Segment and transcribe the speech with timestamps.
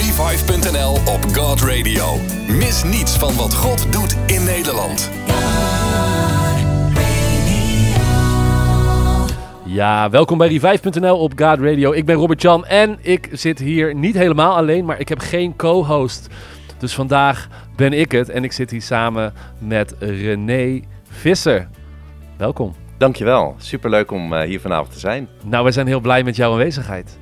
[0.00, 2.04] Revive.nl op God Radio.
[2.48, 5.10] Mis niets van wat God doet in Nederland.
[9.64, 11.92] Ja, welkom bij Revive.nl op God Radio.
[11.92, 15.56] Ik ben Robert Jan en ik zit hier niet helemaal alleen, maar ik heb geen
[15.56, 16.28] co-host.
[16.78, 20.80] Dus vandaag ben ik het en ik zit hier samen met René
[21.10, 21.68] Visser.
[22.36, 22.74] Welkom.
[22.98, 23.54] Dankjewel.
[23.58, 25.28] Superleuk om uh, hier vanavond te zijn.
[25.44, 27.18] Nou, wij zijn heel blij met jouw aanwezigheid.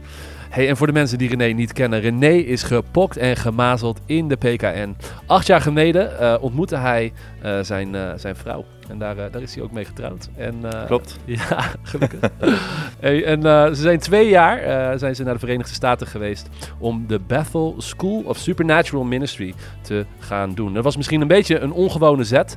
[0.48, 4.28] Hey, en voor de mensen die René niet kennen, René is gepokt en gemazeld in
[4.28, 4.96] de PKN.
[5.26, 7.12] Acht jaar geleden uh, ontmoette hij
[7.44, 8.64] uh, zijn, zijn vrouw.
[8.88, 10.28] En daar, uh, daar is hij ook mee getrouwd.
[10.36, 11.18] En, uh, Klopt.
[11.24, 12.20] Ja, gelukkig.
[13.00, 16.48] hey, en uh, ze zijn twee jaar zijn ze naar de Verenigde Staten geweest
[16.78, 20.74] om de Bethel School of Supernatural Ministry te gaan doen.
[20.74, 22.56] Dat was misschien een beetje een ongewone zet.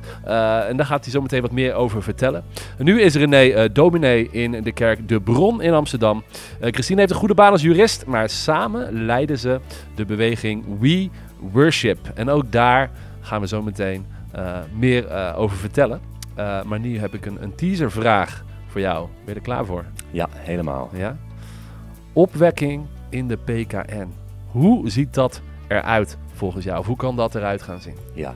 [0.68, 2.44] en daar gaat hij zo meteen wat meer over vertellen.
[2.78, 6.24] En nu is René dominee in de kerk De Bron in Amsterdam.
[6.60, 9.60] Christine heeft een goede baan als jurist, maar samen leiden ze
[9.94, 11.08] de beweging We
[11.52, 11.98] Worship.
[12.14, 12.90] En ook daar
[13.20, 14.06] gaan we zo meteen
[14.72, 16.11] meer over vertellen.
[16.38, 19.08] Uh, maar nu heb ik een, een teaservraag voor jou.
[19.24, 19.84] Ben je er klaar voor?
[20.10, 20.90] Ja, helemaal.
[20.92, 21.16] Ja?
[22.12, 24.12] Opwekking in de PKN.
[24.46, 26.78] Hoe ziet dat eruit volgens jou?
[26.78, 27.96] Of hoe kan dat eruit gaan zien?
[28.14, 28.34] Ja.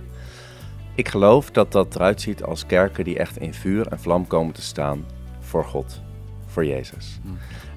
[0.95, 4.55] Ik geloof dat dat eruit ziet als kerken die echt in vuur en vlam komen
[4.55, 5.05] te staan
[5.41, 6.01] voor God,
[6.47, 7.19] voor Jezus.
[7.23, 7.29] Hm.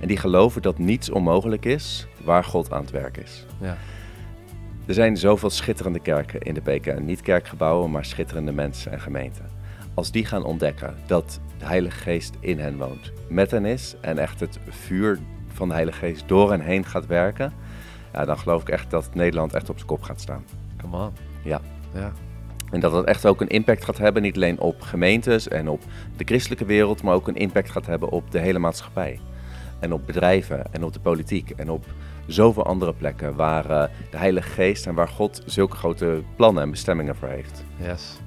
[0.02, 3.46] En die geloven dat niets onmogelijk is waar God aan het werk is.
[3.62, 3.78] Ja.
[4.86, 7.06] Er zijn zoveel schitterende kerken in de PKN.
[7.06, 9.59] Niet kerkgebouwen, maar schitterende mensen en gemeenten
[10.00, 14.18] als die gaan ontdekken dat de Heilige Geest in hen woont, met hen is en
[14.18, 17.54] echt het vuur van de Heilige Geest door hen heen gaat werken,
[18.14, 20.44] ja, dan geloof ik echt dat Nederland echt op zijn kop gaat staan.
[20.82, 21.12] Come on.
[21.44, 21.62] Ja.
[21.94, 22.12] ja.
[22.72, 25.82] En dat dat echt ook een impact gaat hebben, niet alleen op gemeentes en op
[26.18, 29.20] de christelijke wereld, maar ook een impact gaat hebben op de hele maatschappij.
[29.80, 31.86] En op bedrijven en op de politiek en op
[32.28, 36.72] zoveel andere plekken waar uh, de Heilige Geest en waar God zulke grote plannen en
[36.72, 37.64] bestemmingen voor heeft.
[37.78, 38.20] Yes.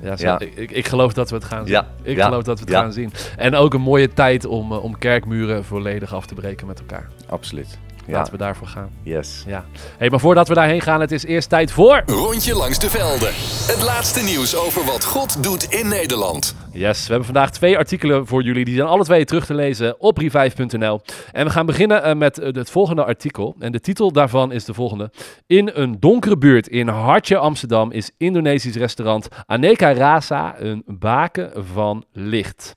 [0.00, 1.74] Ja, zo, Ik, ik, geloof dat we het gaan zien.
[1.74, 3.12] Ja, ik geloof dat we het gaan zien.
[3.36, 7.08] En ook een mooie tijd om, uh, om kerkmuren volledig af te breken met elkaar.
[7.28, 7.78] Absoluut.
[8.06, 8.90] Laten we daarvoor gaan.
[9.02, 9.44] Yes.
[9.46, 9.64] Ja.
[9.98, 12.02] Hey, maar voordat we daarheen gaan, het is eerst tijd voor...
[12.06, 13.32] Rondje langs de velden.
[13.74, 16.55] Het laatste nieuws over wat God doet in Nederland.
[16.76, 18.64] Yes, we hebben vandaag twee artikelen voor jullie.
[18.64, 21.00] Die zijn alle twee terug te lezen op revive.nl.
[21.32, 23.56] En we gaan beginnen uh, met uh, het volgende artikel.
[23.58, 25.10] En de titel daarvan is de volgende.
[25.46, 32.04] In een donkere buurt in Hartje, Amsterdam, is Indonesisch restaurant Aneka Rasa een baken van
[32.12, 32.74] licht.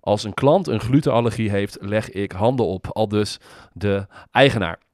[0.00, 2.86] Als een klant een glutenallergie heeft, leg ik handen op.
[2.92, 3.38] Al dus
[3.72, 4.85] de eigenaar.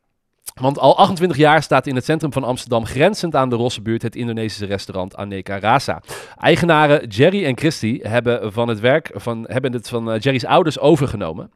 [0.60, 4.16] Want al 28 jaar staat in het centrum van Amsterdam, grenzend aan de Rossenbuurt, het
[4.16, 6.02] Indonesische restaurant Aneka Rasa.
[6.38, 11.50] Eigenaren Jerry en Christy hebben, van het werk van, hebben het van Jerry's ouders overgenomen.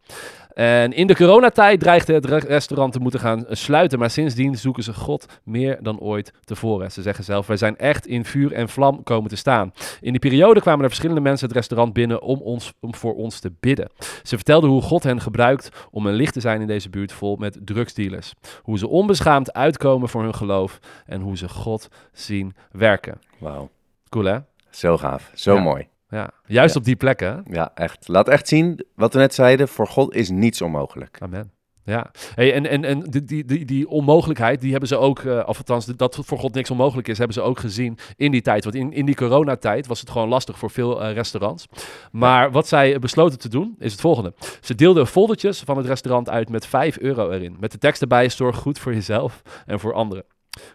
[0.57, 3.99] En in de coronatijd dreigde het restaurant te moeten gaan sluiten.
[3.99, 6.93] Maar sindsdien zoeken ze God meer dan ooit tevoren.
[6.93, 9.73] Ze zeggen zelf, wij zijn echt in vuur en vlam komen te staan.
[10.01, 13.41] In die periode kwamen er verschillende mensen het restaurant binnen om, ons, om voor ons
[13.41, 13.91] te bidden.
[14.23, 17.37] Ze vertelden hoe God hen gebruikt om een licht te zijn in deze buurt vol
[17.37, 18.35] met drugsdealers.
[18.63, 23.21] Hoe ze onbeschaamd uitkomen voor hun geloof en hoe ze God zien werken.
[23.39, 23.71] Wauw.
[24.09, 24.39] Cool hè?
[24.71, 25.89] Zo gaaf, zo mooi.
[26.09, 27.43] Ja, juist op die plekken.
[27.51, 28.09] Ja, echt.
[28.09, 29.69] Laat echt zien wat we net zeiden.
[29.69, 31.17] Voor God is niets onmogelijk.
[31.21, 31.51] Amen.
[31.87, 35.59] Ja, hey, en, en, en die, die, die, onmogelijkheid, die hebben ze ook, uh, of
[35.59, 38.65] althans dat voor God niks onmogelijk is, hebben ze ook gezien in die tijd.
[38.65, 41.67] Want in, in die coronatijd was het gewoon lastig voor veel uh, restaurants.
[42.13, 44.35] Maar wat zij besloten te doen, is het volgende.
[44.61, 47.57] Ze deelden foldertjes van het restaurant uit met 5 euro erin.
[47.61, 50.25] Met de tekst erbij, zorg goed voor jezelf en voor anderen.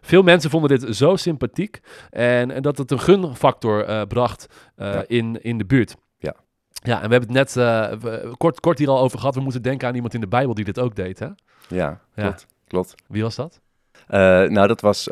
[0.01, 4.45] Veel mensen vonden dit zo sympathiek en, en dat het een gunfactor uh, bracht
[4.77, 5.95] uh, in, in de buurt.
[6.17, 6.35] Ja.
[6.69, 9.35] Ja, en we hebben het net uh, kort, kort hier al over gehad.
[9.35, 11.27] We moeten denken aan iemand in de Bijbel die dit ook deed, hè?
[11.67, 12.45] Ja, klopt.
[12.67, 12.95] klopt.
[13.07, 13.61] Wie was dat?
[14.49, 15.07] nou, dat was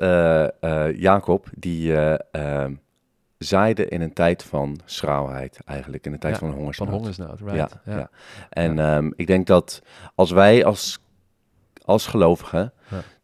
[0.96, 2.74] Jacob, die ehm,
[3.40, 6.90] zaaide in een tijd van schraalheid eigenlijk, in een tijd ja, van hongersnood.
[6.90, 7.80] Van hongersnood, right.
[7.86, 8.10] Ja, ja.
[8.50, 9.82] En um, ik denk dat
[10.16, 11.00] als wij als,
[11.90, 12.74] als gelovigen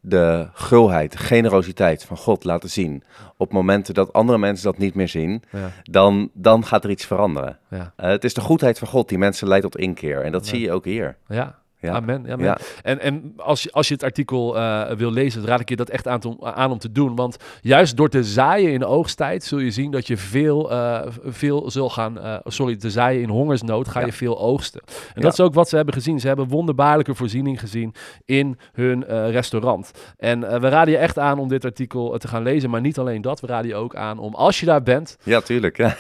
[0.08, 3.04] de gulheid, de generositeit van God laten zien.
[3.38, 5.72] Op momenten dat andere mensen dat niet meer zien, ja.
[5.84, 7.58] dan, dan gaat er iets veranderen.
[7.70, 7.94] Ja.
[7.98, 10.24] Uh, het is de goedheid van God die mensen leidt tot inkeer.
[10.24, 11.18] En dat zie je ook hier.
[11.28, 11.94] Ja, ja.
[11.94, 12.32] Amen.
[12.32, 12.46] amen.
[12.46, 12.58] Ja.
[12.84, 15.90] En, en als, je, als je het artikel uh, wil lezen, raad ik je dat
[15.90, 17.16] echt aan, te, aan, om te doen.
[17.16, 21.72] Want juist door te zaaien in oogsttijd zul je zien dat je veel, uh, veel
[21.72, 22.18] zul gaan...
[22.18, 24.82] Uh, sorry, te zaaien in hongersnood ga je veel oogsten.
[25.14, 26.20] En dat is ook wat ze hebben gezien.
[26.20, 27.94] Ze hebben wonderbaarlijke voorziening gezien
[28.26, 29.92] in hun restaurant.
[30.18, 32.70] En we raden je echt aan om dit artikel te gaan lezen.
[32.70, 35.18] Maar niet alleen dat, we raden je ook aan om als je daar bent...
[35.24, 35.78] Ja, tuurlijk.
[35.78, 35.96] Ja.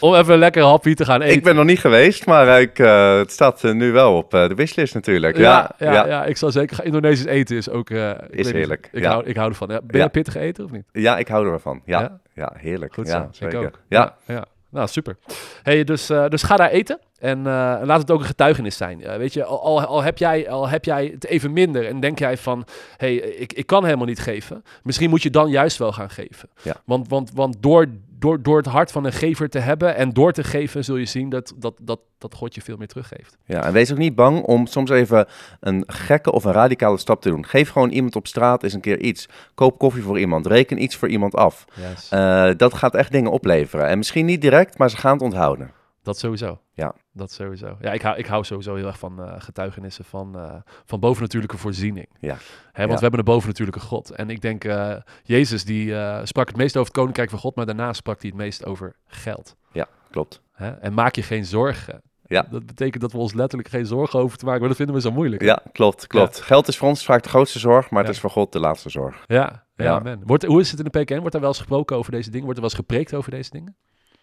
[0.00, 1.36] om even lekker hapje te gaan eten.
[1.36, 5.09] Ik ben nog niet geweest, maar ik, het staat nu wel op de wishlist natuurlijk
[5.10, 5.36] tuurlijk.
[5.36, 6.84] Ja, Ja, ja, ik zal zeker.
[6.84, 7.90] Indonesisch eten is ook...
[7.90, 9.68] eh, niet, heerlijk, Ik, hou, ik hou ervan.
[9.70, 10.84] Ja, ben je pittige eten of niet?
[10.92, 11.82] Ja, ik hou ervan.
[11.84, 12.20] Ja, Ja?
[12.34, 12.52] ja?
[12.56, 12.94] heerlijk.
[12.94, 13.60] Goed zo, zeker.
[13.60, 13.78] ik ook.
[13.88, 14.16] Ja.
[14.26, 14.44] Ja.
[14.70, 15.16] Nou, super.
[15.62, 18.98] Hey, dus, eh, dus ga daar eten en eh, laat het ook een getuigenis zijn.
[19.18, 22.18] Weet je, al, al, al heb jij, al heb jij het even minder en denk
[22.18, 22.64] jij van...
[22.96, 24.64] hey, ik, ik kan helemaal niet geven.
[24.82, 26.48] Misschien moet je dan juist wel gaan geven.
[26.62, 26.74] Ja.
[26.84, 27.86] Want, want, want door,
[28.20, 30.84] door, door het hart van een gever te hebben en door te geven...
[30.84, 33.36] zul je zien dat, dat, dat, dat God je veel meer teruggeeft.
[33.44, 35.26] Ja, en wees ook niet bang om soms even
[35.60, 37.46] een gekke of een radicale stap te doen.
[37.46, 39.28] Geef gewoon iemand op straat eens een keer iets.
[39.54, 40.46] Koop koffie voor iemand.
[40.46, 41.64] Reken iets voor iemand af.
[41.74, 42.08] Yes.
[42.08, 43.86] Eh, dat gaat echt dingen opleveren.
[43.86, 45.70] En misschien niet direct, maar ze gaan het onthouden.
[46.02, 46.60] Dat sowieso.
[46.74, 46.94] Ja.
[47.12, 47.76] Dat sowieso.
[47.80, 50.54] Ja, ik hou, ik hou sowieso heel erg van eh, getuigenissen van, eh,
[50.84, 52.08] van bovennatuurlijke voorziening.
[52.20, 52.36] Ja.
[52.72, 52.94] Hè, want Ja.
[52.94, 54.10] we hebben een bovennatuurlijke God.
[54.10, 55.94] En ik denk, eh, Jezus die
[56.24, 58.96] sprak het meest over het koninkrijk van God, maar daarna sprak hij het meest over
[59.06, 59.56] geld.
[59.72, 60.40] Ja, klopt.
[60.52, 60.70] Hè?
[60.70, 62.02] En maak je geen zorgen.
[62.26, 62.46] Ja.
[62.50, 65.00] Dat betekent dat we ons letterlijk geen zorgen over te maken, maar dat vinden we
[65.00, 65.42] zo moeilijk.
[65.42, 66.40] Ja, klopt, klopt.
[66.40, 68.90] Geld is voor ons vaak de grootste zorg, maar het is voor God de laatste
[68.90, 69.24] zorg.
[69.26, 70.22] Ja, ja, amen.
[70.26, 71.18] Wordt, hoe is het in de PKN?
[71.18, 72.44] Wordt er wel eens gesproken over deze dingen?
[72.44, 73.76] Wordt er wel eens gepreekt over deze dingen?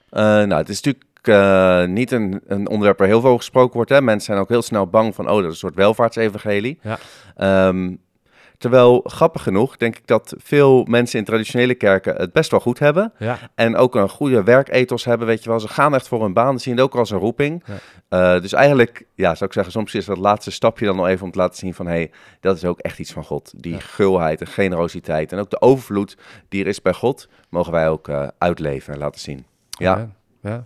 [0.10, 3.76] Eh, nou, het is natuurlijk eh, niet een, een onderwerp waar heel veel over gesproken
[3.76, 3.90] wordt.
[3.90, 4.02] Hè.
[4.02, 6.80] Mensen zijn ook heel snel bang van, oh, dat is een soort welvaartsevangelie.
[6.82, 6.98] Ja.
[7.36, 7.96] Ehm,
[8.58, 12.80] terwijl, grappig genoeg, denk ik dat veel mensen in traditionele kerken het best wel goed
[12.80, 13.14] hebben.
[13.18, 15.60] Ja, En ook een goede werkethos hebben, weet je wel.
[15.60, 17.64] Ze gaan echt voor hun baan, ze zien het ook als een roeping.
[17.66, 17.76] Ja.
[18.10, 21.26] Eh, dus eigenlijk, ja, zou ik zeggen, soms is dat laatste stapje dan nog even
[21.26, 21.86] om te laten zien van...
[21.86, 23.54] hé, hey, dat is ook echt iets van God.
[23.56, 26.18] Die gulheid en generositeit en ook de overvloed
[26.50, 27.30] die er is bij God...
[27.50, 29.46] mogen wij ook eh, uitleven en laten zien.
[29.70, 30.10] Ja,
[30.42, 30.66] ja.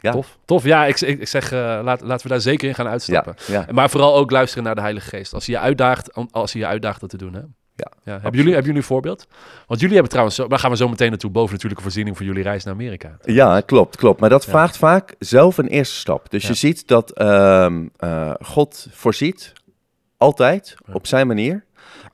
[0.00, 0.12] Ja.
[0.12, 0.38] Tof.
[0.44, 0.64] Tof.
[0.64, 3.34] Ja, ik, ik, ik zeg, eh, laat, laten we daar zeker in gaan ja, uitstappen.
[3.46, 3.66] ja.
[3.70, 5.34] Maar vooral ook luisteren naar de Heilige Geest.
[5.34, 7.34] Als hij je uitdaagt, als hij je uitdaagt dat te doen.
[7.34, 7.40] Hè?
[7.74, 9.26] Ja, hebben, jullie, hebben jullie een voorbeeld?
[9.66, 12.42] Want jullie hebben trouwens, daar gaan we zo meteen naartoe, boven natuurlijke voorziening voor jullie
[12.42, 13.16] reis naar Amerika.
[13.22, 14.20] Ja, klopt, klopt.
[14.20, 14.50] Maar dat Ja.
[14.50, 16.30] vraagt vaak zelf een eerste stap.
[16.30, 16.48] Dus Ja.
[16.48, 19.52] je ziet dat ehm, eh, God voorziet,
[20.16, 20.92] altijd, Ja.
[20.92, 21.64] op zijn manier.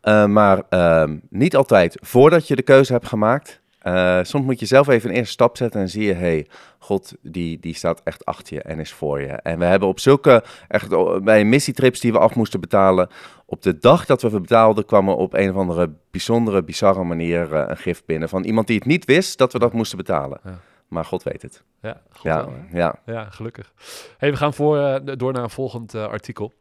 [0.01, 3.61] Eh, maar ehm, niet altijd voordat je de keuze hebt gemaakt.
[3.85, 6.47] Eh, soms moet je zelf even een eerste stap zetten en zie je, hey,
[6.79, 9.27] God die, die staat echt achter je en is voor je.
[9.27, 10.89] En we hebben op zulke, echt
[11.23, 13.09] bij missietrips die we af moesten betalen,
[13.47, 17.55] op de dag dat we betaalden kwam er op een of andere bijzondere, bizarre manier
[17.55, 20.41] eh, een gift binnen van iemand die het niet wist dat we dat moesten betalen.
[20.45, 20.59] Ja.
[20.89, 21.63] Maar God weet het.
[21.81, 22.99] Ja, Ja, wel, ja.
[23.07, 23.73] ja gelukkig.
[24.19, 26.53] Hey, we gaan voor, eh, door naar een volgend artikel.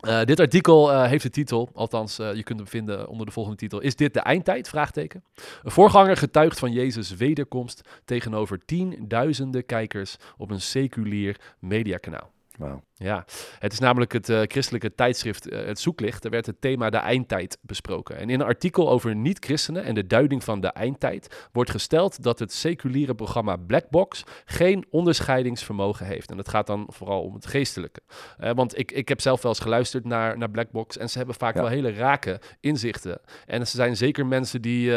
[0.00, 3.32] Eh, dit artikel eh, heeft de titel, althans eh, je kunt hem vinden onder de
[3.32, 3.80] volgende titel.
[3.80, 4.68] Is dit de eindtijd?
[4.68, 5.24] Vraagteken.
[5.62, 12.30] Een voorganger getuigt van Jezus' wederkomst tegenover tienduizenden kijkers op een seculier mediakanaal.
[12.58, 12.82] Wauw.
[13.02, 13.24] Ja,
[13.58, 16.24] het is namelijk het eh, christelijke tijdschrift eh, Het Zoeklicht.
[16.24, 18.16] Er werd het thema de eindtijd besproken.
[18.16, 22.38] En in een artikel over niet-christenen en de duiding van de eindtijd wordt gesteld dat
[22.38, 26.30] het seculiere programma Blackbox geen onderscheidingsvermogen heeft.
[26.30, 28.00] En dat gaat dan vooral om het geestelijke.
[28.38, 31.34] Eh, want ik, ik heb zelf wel eens geluisterd naar, naar Blackbox en ze hebben
[31.34, 31.60] vaak Ja.
[31.60, 33.20] wel hele rake inzichten.
[33.46, 34.90] En ze zijn zeker mensen die,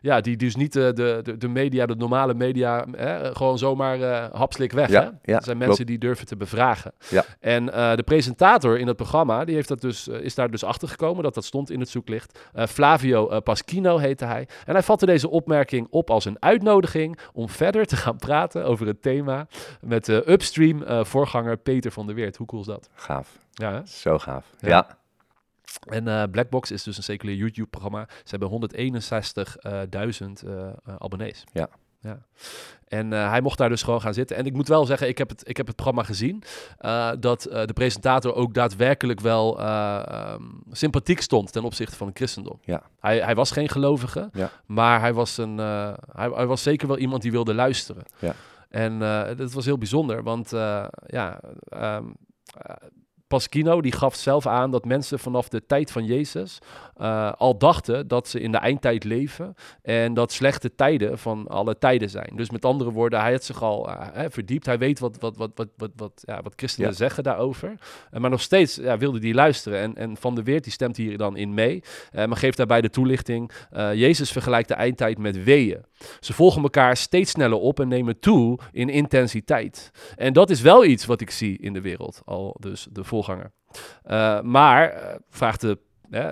[0.00, 0.92] ja, die dus niet de,
[1.22, 3.98] de, de, media, de normale media, eh, gewoon zomaar
[4.32, 4.88] hapslik weg.
[4.90, 5.32] Ja, hè?
[5.32, 6.92] ja, Er zijn mensen die durven te bevragen.
[7.08, 7.24] Ja.
[7.40, 10.64] En eh, de presentator in het programma, die heeft dat dus, eh, is daar dus
[10.64, 12.38] achter gekomen dat dat stond in het zoeklicht.
[12.52, 14.48] Eh, Flavio Paschino heette hij.
[14.66, 18.86] En hij vatte deze opmerking op als een uitnodiging om verder te gaan praten over
[18.86, 19.46] het thema
[19.80, 22.36] met de upstream voorganger Peter van der Weert.
[22.36, 22.90] Hoe cool is dat?
[22.94, 23.38] Gaaf.
[23.50, 23.86] Ja, hè?
[23.86, 24.46] Zo gaaf.
[24.58, 24.68] Ja.
[24.68, 25.00] Ja.
[25.80, 28.08] En eh, Blackbox is dus een seculier YouTube-programma.
[28.08, 31.44] Ze hebben 161.000 eh, eh, abonnees.
[31.52, 31.68] Ja.
[32.02, 32.18] Ja.
[32.88, 34.36] En eh, hij mocht daar dus gewoon gaan zitten.
[34.36, 36.42] En ik moet wel zeggen, ik heb het, ik heb het programma gezien.
[36.78, 42.06] eh, dat eh, de presentator ook daadwerkelijk wel eh, ehm, sympathiek stond ten opzichte van
[42.06, 42.58] het christendom.
[42.64, 42.82] Ja.
[43.00, 44.50] Hij, hij was geen gelovige, Ja.
[44.66, 48.02] maar hij was, een, hij, hij was zeker wel iemand die wilde luisteren.
[48.18, 48.34] Ja.
[48.68, 48.98] En
[49.36, 50.50] dat was heel bijzonder, want
[51.06, 52.04] ja, ehm,
[52.58, 52.74] eh,
[53.32, 56.58] Pasquino die gaf zelf aan dat mensen vanaf de tijd van Jezus
[56.96, 61.78] eh, al dachten dat ze in de eindtijd leven en dat slechte tijden van alle
[61.78, 62.32] tijden zijn.
[62.36, 64.66] Dus met andere woorden, hij had zich al eh, verdiept.
[64.66, 66.96] Hij weet wat, wat, wat, wat, wat, wat, ja, wat christenen Ja.
[66.96, 67.74] zeggen daarover.
[68.10, 69.80] Eh, maar nog steeds ja, wilde hij luisteren.
[69.80, 72.90] En, en Van der Weert die stemt hier dan in mee, maar geeft daarbij de
[72.90, 73.50] toelichting.
[73.94, 75.84] Jezus vergelijkt de eindtijd met weeën.
[76.20, 79.90] Ze volgen elkaar steeds sneller op en nemen toe in intensiteit.
[80.16, 83.04] En dat is wel iets wat ik zie in de wereld, al dus de
[84.02, 85.78] Eh, maar, eh, vraagt de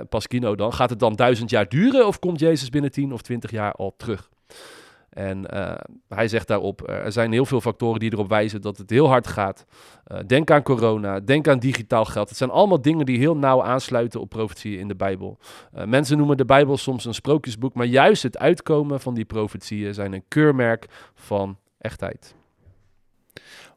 [0.09, 3.51] Pasquino dan, gaat het dan duizend jaar duren of komt Jezus binnen tien of twintig
[3.51, 4.29] jaar al terug?
[5.11, 5.75] En eh,
[6.09, 9.27] hij zegt daarop, er zijn heel veel factoren die erop wijzen dat het heel hard
[9.27, 9.67] gaat.
[10.27, 12.29] Denk aan corona, denk aan digitaal geld.
[12.29, 15.39] Het zijn allemaal dingen die heel nauw aansluiten op profetieën in de Bijbel.
[15.73, 19.95] Eh, mensen noemen de Bijbel soms een sprookjesboek, maar juist het uitkomen van die profetieën
[19.95, 22.35] zijn een keurmerk van echtheid.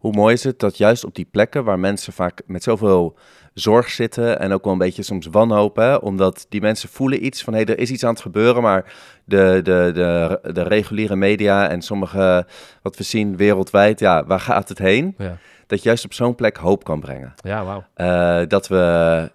[0.03, 3.17] Hoe mooi is het dat juist op die plekken waar mensen vaak met zoveel
[3.53, 7.43] zorg zitten en ook wel een beetje soms wanhoop, hè, omdat die mensen voelen iets
[7.43, 8.93] van hé, hey, er is iets aan het gebeuren, maar
[9.25, 12.45] de, de, de, de reguliere media en sommige
[12.81, 15.15] wat we zien wereldwijd, ja, waar gaat het heen?
[15.17, 17.33] Ja, Dat juist op zo'n plek hoop kan brengen.
[17.35, 17.83] ja wauw.
[17.93, 19.31] Eh, dat we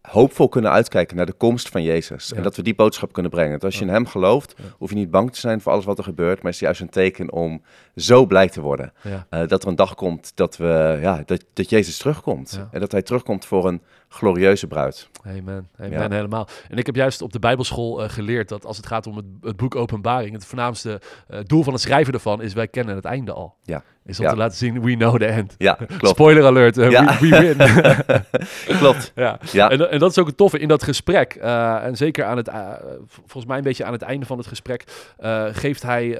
[0.00, 2.28] hoopvol kunnen uitkijken naar de komst van Jezus.
[2.28, 2.36] Ja.
[2.36, 3.52] En dat we die boodschap kunnen brengen.
[3.52, 5.98] Dat als je in hem gelooft, hoef je niet bang te zijn voor alles wat
[5.98, 6.42] er gebeurt.
[6.42, 7.62] Maar is het juist een teken om
[8.00, 8.92] zo blij te worden.
[9.02, 9.26] Ja.
[9.30, 12.52] Eh, dat er een dag komt dat, we, ja, dat, dat Jezus terugkomt.
[12.56, 12.68] Ja.
[12.70, 15.08] En dat hij terugkomt voor een glorieuze bruid.
[15.26, 16.08] Amen, amen, Ja.
[16.10, 16.48] helemaal.
[16.68, 19.24] En ik heb juist op de Bijbelschool eh, geleerd dat als het gaat om het,
[19.40, 23.04] het boek Openbaring, het voornaamste eh, doel van het schrijven ervan is wij kennen het
[23.04, 23.54] einde al.
[23.62, 23.82] Ja.
[24.04, 25.54] Is om te laten zien, we know the end.
[25.58, 26.08] Ja, klopt.
[26.08, 27.18] Spoiler alert, Ja.
[27.20, 27.54] we, we
[28.66, 28.76] win.
[28.80, 29.12] klopt.
[29.14, 29.38] ja.
[29.52, 31.34] Ja, En, en dat is ook het toffe in dat gesprek.
[31.34, 32.50] en zeker aan het,
[33.08, 34.84] volgens mij een beetje aan het einde van het gesprek,
[35.52, 36.18] geeft hij,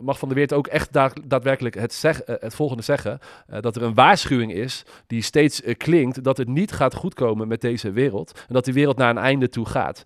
[0.00, 3.18] mag Van der Ook echt daad- daadwerkelijk het, zeg, eh, het volgende zeggen.
[3.46, 7.48] eh, dat er een waarschuwing is die steeds eh, klinkt dat het niet gaat goedkomen
[7.48, 8.32] met deze wereld.
[8.48, 10.02] En dat die wereld naar een einde toe gaat.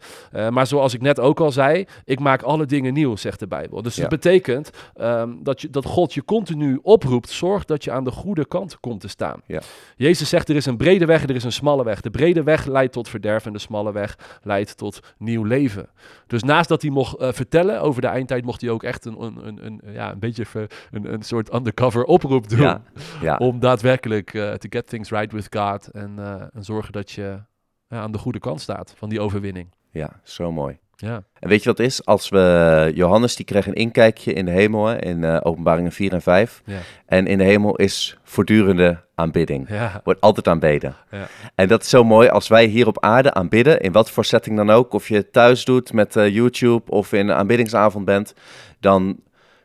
[0.50, 3.82] Maar zoals ik net ook al zei, ik maak alle dingen nieuw, zegt de Bijbel.
[3.82, 4.00] Dus Ja.
[4.00, 8.10] het betekent ehm, dat, je, dat God je continu oproept, zorg dat je aan de
[8.10, 9.40] goede kant komt te staan.
[9.46, 9.60] Ja.
[9.96, 12.00] Jezus zegt, er is een brede weg en er is een smalle weg.
[12.00, 15.88] De brede weg leidt tot verderf en de smalle weg leidt tot nieuw leven.
[16.26, 19.22] Dus naast dat hij mocht eh, vertellen over de eindtijd, mocht hij ook echt een,
[19.22, 20.44] een, een, een, ja, een beetje
[20.90, 22.60] een, een soort undercover oproep doen.
[22.60, 22.82] ja,
[23.20, 23.36] ja.
[23.48, 27.42] Om daadwerkelijk eh, to get things right with God en, eh, en zorgen dat je
[27.88, 29.74] aan de goede kant staat van die overwinning.
[29.90, 30.78] ja, zo mooi.
[30.96, 32.04] Ja, En weet je wat het is?
[32.04, 36.12] Als we, Johannes die kreeg een inkijkje in de hemel, hè, in eh, openbaringen 4
[36.12, 36.62] en 5.
[36.64, 39.68] ja, En in de hemel is voortdurende aanbidding.
[39.68, 40.94] ja, Wordt altijd aanbeden.
[41.10, 41.26] Ja.
[41.54, 44.56] En dat is zo mooi als wij hier op aarde aanbidden, in wat voor setting
[44.56, 44.92] dan ook.
[44.92, 48.34] Of je thuis doet met eh, YouTube of in een aanbiddingsavond bent.
[48.80, 49.20] Dan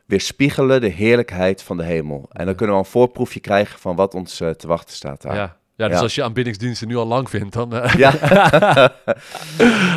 [0.06, 2.28] weerspiegelen de heerlijkheid van de hemel.
[2.32, 5.34] En dan kunnen we een voorproefje krijgen van wat ons eh, te wachten staat daar.
[5.34, 5.56] ja.
[5.82, 6.02] Ja, dus Ja.
[6.02, 7.76] als je aanbiddingsdiensten nu al lang vindt, dan...
[7.76, 8.92] eh, Ja, ja,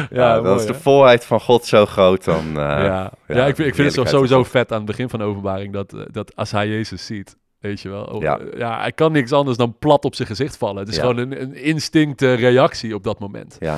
[0.10, 2.24] Ja, dan is de volheid van God zo groot.
[2.24, 3.12] Dan, eh, ja.
[3.28, 5.94] Ja, ik, vind- ik vind het sowieso vet aan het begin van de openbaring dat,
[5.94, 8.40] eh, dat als hij Jezus ziet, weet je wel, oh, Ja.
[8.58, 10.78] ja, hij kan niks anders dan plat op zijn gezicht vallen.
[10.80, 13.56] Het is gewoon een, een instinct eh, reactie op dat moment.
[13.60, 13.78] Ja,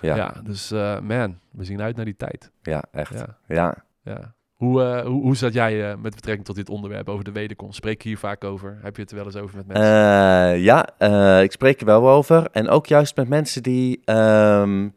[0.00, 0.70] Ja, ja, dus
[1.02, 2.50] man, we zien uit naar die tijd.
[2.62, 3.24] ja, echt.
[3.46, 3.74] Ja,
[4.04, 4.36] Ja.
[4.58, 7.76] Hoe, eh, hoe, hoe zat jij eh, met betrekking tot dit onderwerp over de wederkomst?
[7.76, 8.78] Spreek je hier vaak over?
[8.82, 9.84] Heb je het er wel eens over met mensen?
[9.84, 12.48] Eh, ja, ik spreek er wel over.
[12.52, 14.88] En ook juist met mensen die ehm,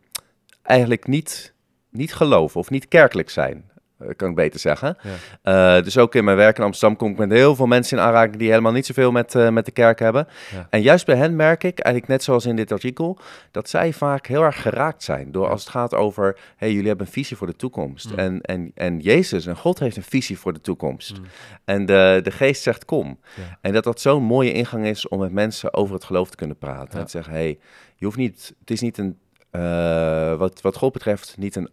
[0.62, 1.54] eigenlijk niet,
[1.90, 3.71] niet geloven of niet kerkelijk zijn.
[4.02, 4.98] Eh, kan ik beter zeggen.
[5.42, 5.78] Ja.
[5.78, 8.04] Eh, dus ook in mijn werk in Amsterdam kom ik met heel veel mensen in
[8.04, 10.28] aanraking die helemaal niet zoveel met, eh, met de kerk hebben.
[10.52, 10.68] Ja.
[10.70, 13.18] En juist bij hen merk ik, eigenlijk net zoals in dit artikel,
[13.52, 15.32] dat zij vaak heel erg geraakt zijn.
[15.32, 18.12] Door als het gaat over, hey, jullie hebben een visie voor de toekomst.
[18.12, 18.18] Mm.
[18.18, 21.20] En, en, en Jezus en God heeft een visie voor de toekomst.
[21.20, 21.26] Mm.
[21.66, 23.20] En de, de geest zegt kom.
[23.36, 23.58] Ja.
[23.62, 26.58] En dat dat zo'n mooie ingang is om met mensen over het geloof te kunnen
[26.58, 27.00] praten.
[27.00, 27.60] En te zeggen, hey,
[27.96, 29.18] je hoeft niet, het is niet een,
[29.50, 31.70] eh, wat, wat God betreft, niet een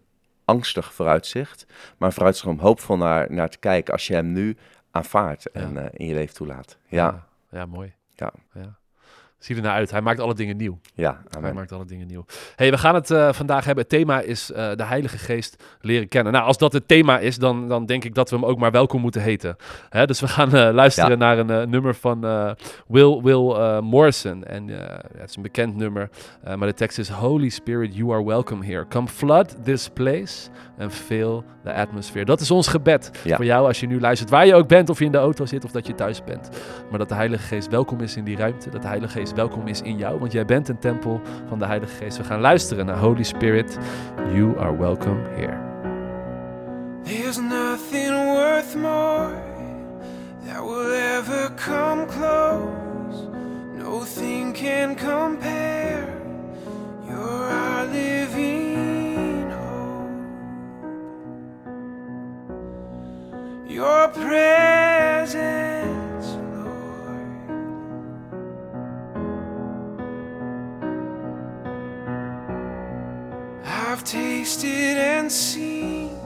[0.49, 1.67] angstig vooruitzicht,
[1.99, 4.57] maar vooruitzicht om hoopvol naar, naar te kijken als je hem nu
[4.91, 5.81] aanvaardt en Ja.
[5.81, 6.79] eh, in je leven toelaat.
[6.87, 7.95] Ja, ja, ja, mooi.
[8.15, 8.33] Ja.
[8.55, 8.78] ja.
[9.39, 9.91] Zie er naar uit.
[9.91, 10.79] Hij maakt alle dingen nieuw.
[10.95, 12.25] ja, Hij maakt alle dingen nieuw.
[12.57, 13.85] hey, we gaan het eh, vandaag hebben.
[13.85, 16.33] Het thema is eh, de Heilige Geest leren kennen.
[16.33, 18.71] Nou, als dat het thema is, dan, dan denk ik dat we hem ook maar
[18.71, 19.57] welkom moeten heten.
[19.89, 21.17] Hè, dus we gaan eh, luisteren Ja.
[21.17, 22.21] naar een nummer van
[22.87, 24.45] Will, Will Morrison.
[24.45, 24.69] En
[25.19, 26.11] het is een bekend nummer,
[26.45, 28.87] maar de tekst is Holy Spirit, you are welcome here.
[28.89, 32.25] Come flood this place and fill the atmosphere.
[32.25, 33.37] Dat is ons gebed Ja.
[33.37, 34.31] voor jou als je nu luistert.
[34.31, 36.49] Waar je ook bent, of je in de auto zit of dat je thuis bent.
[36.91, 38.71] Maar dat de Heilige Geest welkom is in die ruimte.
[38.71, 40.19] Dat de Heilige Geest welkom is in jou.
[40.19, 42.17] Want jij bent een tempel van de Heilige Geest.
[42.17, 43.79] We gaan luisteren naar Holy Spirit.
[44.35, 45.57] You are welcome here.
[47.05, 49.31] There's nothing worth more
[50.47, 53.29] that will ever come close.
[53.77, 56.07] Nothing can compare.
[57.07, 58.68] You're our living
[63.69, 65.37] Your presence,
[66.57, 67.29] Lord.
[73.65, 76.17] I've tasted and seen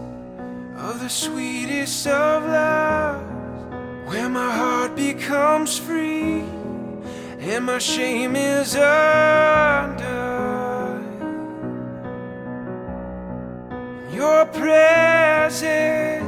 [0.76, 6.44] of the sweetest of loves, where my heart becomes free
[7.40, 10.12] and my shame is undone.
[14.12, 16.21] Your presence,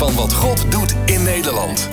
[0.00, 1.88] van wat God doet in Nederland.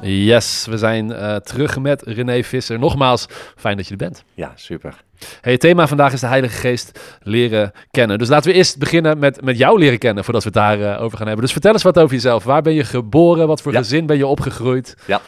[0.00, 2.78] Yes, we zijn eh, terug met René Visser.
[2.78, 4.24] Nogmaals, fijn dat je er bent.
[4.34, 4.94] Ja, super.
[5.40, 8.18] Hey, het thema vandaag is de Heilige Geest leren kennen.
[8.18, 11.16] Dus laten we eerst beginnen met, met jou leren kennen, voordat we het daarover over
[11.18, 11.44] gaan hebben.
[11.44, 12.44] Dus vertel eens wat over jezelf.
[12.44, 13.46] Waar ben je geboren?
[13.46, 13.78] Wat voor Ja.
[13.78, 14.96] gezin ben je opgegroeid?
[15.06, 15.20] Ja.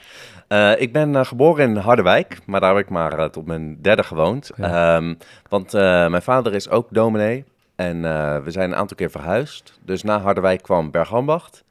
[0.49, 3.79] Eh, ik ben eh, geboren in Harderwijk, maar daar heb ik maar eh, tot mijn
[3.83, 4.51] derde gewoond.
[4.57, 5.15] Ehm,
[5.49, 7.45] want eh, mijn vader is ook dominee
[7.81, 9.79] en eh, we zijn een aantal keer verhuisd.
[9.85, 11.65] Dus na Harderwijk kwam Bergambacht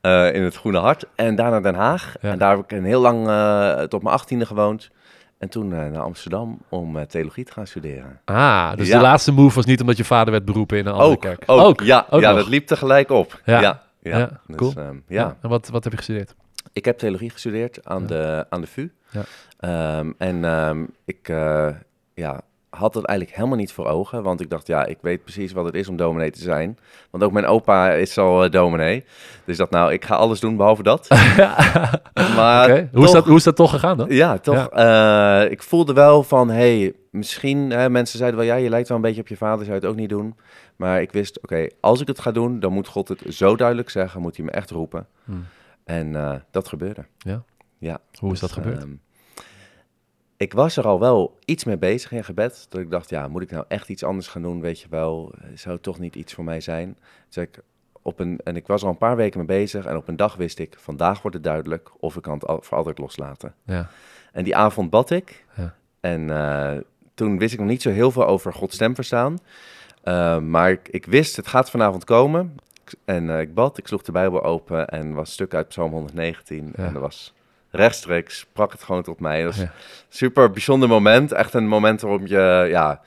[0.00, 2.14] eh, in het Groene Hart en daarna Den Haag.
[2.20, 2.30] Ja.
[2.30, 4.90] En daar heb ik een heel lang eh, tot mijn achttiende gewoond.
[5.38, 8.20] En toen naar Amsterdam om theologie te gaan studeren.
[8.24, 8.96] Ah, dus Ja.
[8.96, 11.42] de laatste move was niet omdat je vader werd beroepen in een andere Ook, kerk.
[11.46, 12.38] ook, ja, ook ja nog.
[12.38, 13.40] dat liep tegelijk op.
[13.44, 13.60] Ja.
[13.60, 14.72] Ja, ja, Ja, Dus, cool.
[14.76, 15.36] ehm, ja.
[15.42, 16.34] En wat, wat heb je gestudeerd?
[16.72, 18.06] Ik heb theologie gestudeerd aan, Ja.
[18.06, 18.90] de, aan de VU.
[19.10, 19.22] Ja.
[19.58, 21.28] Ehm, en ehm, ik
[22.14, 22.40] ja,
[22.76, 24.22] had het eigenlijk helemaal niet voor ogen.
[24.22, 26.78] Want ik dacht, ja, ik weet precies wat het is om dominee te zijn.
[27.10, 29.04] Want ook mijn opa is al eh, dominee.
[29.44, 31.08] Dus dat nou, ik ga alles doen behalve dat.
[32.36, 32.88] maar.
[32.92, 34.06] Hoe, is dat, hoe is dat toch gegaan dan?
[34.08, 34.68] Ja, toch.
[34.68, 37.70] eh, ik voelde wel van, hey, misschien...
[37.70, 39.80] Hè, mensen zeiden wel, ja, je lijkt wel een beetje op je vader, zou je
[39.80, 40.36] het ook niet doen.
[40.76, 43.90] Maar ik wist, oké, als ik het ga doen, dan moet God het zo duidelijk
[43.90, 44.20] zeggen.
[44.20, 45.06] Moet hij me echt roepen.
[45.24, 45.44] Hmm.
[45.84, 47.04] En eh, dat gebeurde.
[47.18, 47.42] Ja.
[47.78, 47.98] Ja.
[48.18, 48.82] Hoe is Dus, dat gebeurd?
[48.82, 48.90] ehm,
[50.36, 52.66] ik was er al wel iets mee bezig in gebed.
[52.68, 54.60] Dat ik dacht, ja, moet ik nou echt iets anders gaan doen?
[54.60, 56.98] Weet je wel, Eh, zou het toch niet iets voor mij zijn?
[57.28, 57.60] Dus ik
[58.02, 59.84] op een, en ik was er al een paar weken mee bezig.
[59.86, 62.58] En op een dag wist ik, vandaag wordt het duidelijk of ik kan het al,
[62.62, 63.54] voor altijd loslaten.
[63.64, 63.88] ja.
[64.32, 65.44] En die avond bad ik.
[65.56, 65.74] Ja.
[66.00, 66.76] En eh,
[67.14, 69.38] toen wist ik nog niet zo heel veel over Gods stem verstaan.
[70.02, 72.56] Eh, maar ik, ik wist, het gaat vanavond komen.
[73.04, 76.72] En ik bad, ik sloeg de Bijbel open en was een stuk uit Psalm 119.
[76.76, 76.84] Ja.
[76.84, 77.34] En dat was
[77.76, 79.42] rechtstreeks, sprak het gewoon tot mij.
[79.42, 79.72] Dat Ja.
[80.08, 81.32] super bijzonder moment.
[81.32, 83.00] Echt een moment waarop je, ja,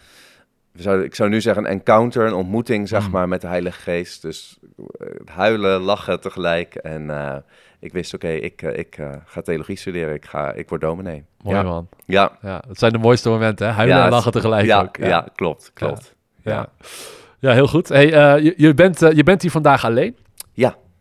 [0.75, 3.11] zouden, ik zou nu zeggen een encounter, een ontmoeting, zeg Mm.
[3.11, 4.21] maar, met de Heilige Geest.
[4.21, 4.57] Dus
[4.99, 6.75] eh, huilen, lachen tegelijk.
[6.75, 7.35] En eh,
[7.79, 11.23] ik wist, oké, ik, eh, ik ga theologie studeren, ik, ga, ik word dominee.
[11.43, 11.63] Mooi ja.
[11.63, 11.87] man.
[12.05, 13.73] Ja, Ja, het zijn de mooiste momenten, hè?
[13.73, 14.97] Huilen Ja, en lachen tegelijk ja, ook.
[14.97, 15.27] ja.
[15.35, 16.15] klopt, klopt.
[16.43, 16.51] Ja.
[16.53, 16.69] Ja.
[17.39, 17.87] Ja, heel goed.
[17.87, 18.07] Hey,
[18.41, 20.17] je, je, bent, je bent hier vandaag alleen.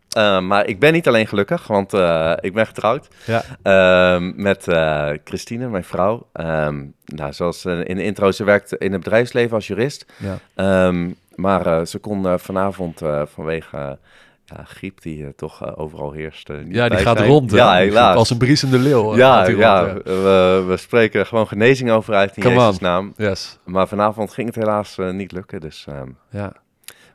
[0.09, 3.43] Eh, maar ik ben niet alleen gelukkig, want eh, ik ben getrouwd Ja.
[3.63, 6.27] ehm, met eh, Christine, mijn vrouw.
[6.33, 10.05] Ehm, nou, zoals in de intro, ze werkt in het bedrijfsleven als jurist.
[10.17, 10.37] Ja.
[10.55, 13.01] Ehm, maar ze kon vanavond
[13.33, 13.97] vanwege
[14.45, 16.49] ja, griep die toch overal heerst.
[16.67, 17.29] Ja, die gaat zijn.
[17.29, 17.51] rond.
[17.51, 17.57] hè?
[17.57, 18.15] Ja, helaas.
[18.15, 19.15] Als een briesende leeuw.
[19.15, 22.77] ja, ja, rond, We, we spreken gewoon genezing over uit in Come Jezus' on.
[22.81, 23.13] naam.
[23.17, 23.57] Yes.
[23.65, 25.59] Maar vanavond ging het helaas niet lukken.
[25.61, 25.85] Dus,
[26.31, 26.51] Ja.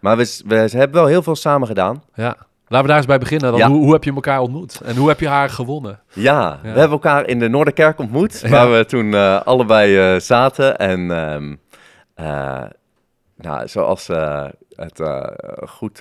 [0.00, 2.02] maar we, we hebben wel heel veel samen gedaan.
[2.14, 2.37] ja.
[2.75, 3.51] Laten we daar eens bij beginnen.
[3.51, 3.69] Dan Ja.
[3.69, 4.81] hoe, hoe heb je elkaar ontmoet?
[4.85, 6.01] En hoe heb je haar gewonnen?
[6.13, 10.79] Ja, we hebben elkaar in de Noorderkerk ontmoet, waar we toen eh, allebei eh, zaten.
[10.79, 11.11] En
[12.15, 12.63] eh,
[13.37, 14.07] nou, zoals
[14.69, 15.03] het
[15.69, 15.99] goed,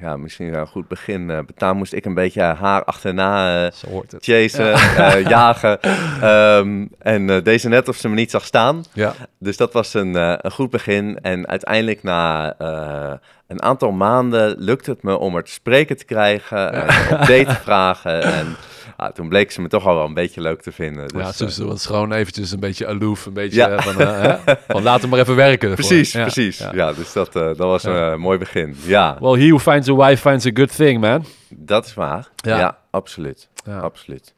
[0.00, 4.16] ja, misschien een goed begin uh, moest ik een beetje haar achterna het.
[4.18, 5.80] chasen, eh, jagen.
[6.20, 8.84] Ehm, en deze net of ze me niet zag staan.
[8.92, 9.14] Ja.
[9.38, 11.18] Dus dat was een, een goed begin.
[11.22, 12.54] En uiteindelijk na
[13.46, 16.72] een aantal maanden lukte het me om er te spreken te krijgen.
[16.72, 18.22] En op date te vragen.
[18.40, 18.56] En
[19.00, 21.08] ah, toen bleek ze me toch al wel een beetje leuk te vinden.
[21.08, 23.26] Dus, ja, dus het was gewoon eventjes een beetje aloof.
[23.26, 23.68] Een beetje Ja.
[23.70, 25.74] eh, van, eh, van laten we maar even werken.
[25.74, 26.22] precies, Ja.
[26.22, 26.58] precies.
[26.58, 26.70] Ja.
[26.74, 28.76] Ja, dus dat, dat was een mooi begin.
[28.84, 31.24] Ja, Well, he who finds a wife finds a good thing, man.
[31.48, 32.28] dat is waar.
[32.36, 32.78] Ja.
[32.90, 33.48] Absoluut.
[33.64, 33.78] Ja.
[33.78, 34.34] Absoluut.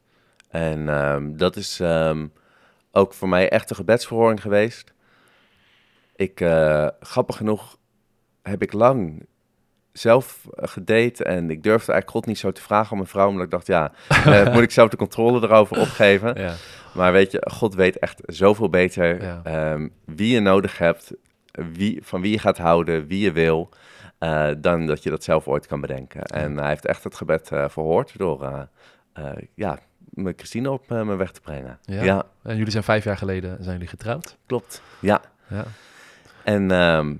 [0.49, 2.27] En ehm, dat is ehm,
[2.91, 4.93] ook voor mij echt een gebedsverhoring geweest.
[6.15, 6.41] Ik,
[6.99, 7.77] grappig genoeg,
[8.41, 9.25] heb ik lang
[9.93, 13.27] zelf eh, gedate en ik durfde eigenlijk God niet zo te vragen om mijn vrouw,
[13.27, 16.41] omdat ik dacht, ja, eh, moet ik zelf de controle erover opgeven.
[16.41, 16.53] Ja.
[16.93, 19.41] Maar weet je, God weet echt zoveel beter Ja.
[19.43, 21.11] ehm, wie je nodig hebt,
[21.51, 23.69] wie, van wie je gaat houden, wie je wil,
[24.17, 26.21] eh, dan dat je dat zelf ooit kan bedenken.
[26.23, 28.67] En hij heeft echt het gebed verhoord door
[29.55, 29.79] ja,
[30.09, 31.79] me Christine op mijn weg te brengen.
[31.81, 32.23] Ja.
[32.43, 34.37] En jullie zijn vijf jaar geleden zijn jullie getrouwd.
[34.45, 34.81] klopt.
[34.99, 35.21] Ja.
[35.47, 35.63] Ja.
[36.43, 37.15] En ehm,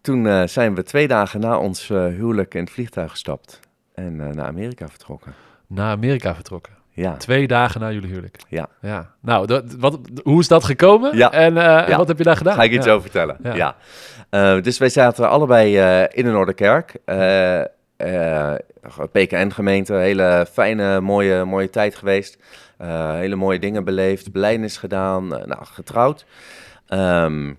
[0.00, 3.60] toen eh, zijn we twee dagen na ons eh, huwelijk in het vliegtuig gestapt
[3.94, 5.34] en eh, naar Amerika vertrokken.
[5.66, 6.72] Naar Amerika vertrokken.
[6.90, 7.16] Ja.
[7.16, 8.36] Twee dagen na jullie huwelijk.
[8.48, 8.68] Ja.
[8.80, 9.10] ja.
[9.20, 11.16] Nou, dat, wat, hoe is dat gekomen?
[11.16, 11.32] Ja.
[11.32, 11.96] En, Ja.
[11.96, 12.54] wat heb je daar gedaan?
[12.54, 12.92] Ga ik iets ja.
[12.92, 13.36] over vertellen?
[13.42, 13.76] Ja.
[14.60, 15.76] Dus wij zaten allebei
[16.12, 16.94] in de Noorderkerk.
[19.12, 22.38] PKN-gemeente, hele fijne, mooie, mooie tijd geweest.
[22.84, 26.26] Hele mooie dingen beleefd, belijdenis gedaan, eh, nou, getrouwd.
[26.86, 27.52] Ehm,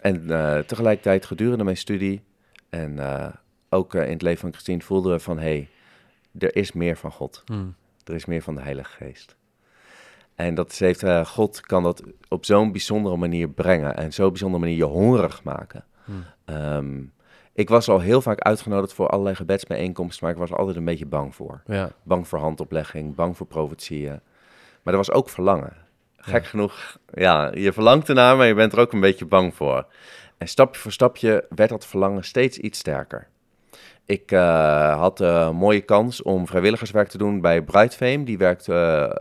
[0.00, 2.22] en eh, tegelijkertijd gedurende mijn studie
[2.70, 3.28] en eh,
[3.68, 5.38] ook eh, in het leven van Christine voelden we van...
[5.38, 5.68] hé, hey,
[6.38, 7.42] er is meer van God.
[7.46, 7.74] Hmm.
[8.04, 9.36] Er is meer van de Heilige Geest.
[10.34, 14.62] En dat is- heeft, God kan dat op zo'n bijzondere manier brengen en zo'n bijzondere
[14.62, 15.84] manier je hongerig maken.
[16.04, 16.24] Hmm.
[16.44, 17.02] Ehm,
[17.52, 20.84] ik was al heel vaak uitgenodigd voor allerlei gebedsbijeenkomsten, maar ik was er altijd een
[20.84, 21.62] beetje bang voor.
[21.66, 21.90] Ja.
[22.02, 24.20] Bang voor handoplegging, bang voor profetieën.
[24.82, 25.72] Maar er was ook verlangen.
[26.20, 29.86] Gek genoeg, ja, je verlangt ernaar, maar je bent er ook een beetje bang voor.
[30.38, 33.28] En stapje voor stapje werd dat verlangen steeds iets sterker.
[34.08, 38.24] Ik eh, had een mooie kans om vrijwilligerswerk te doen bij Bruidfame.
[38.24, 38.74] Die werkt, eh,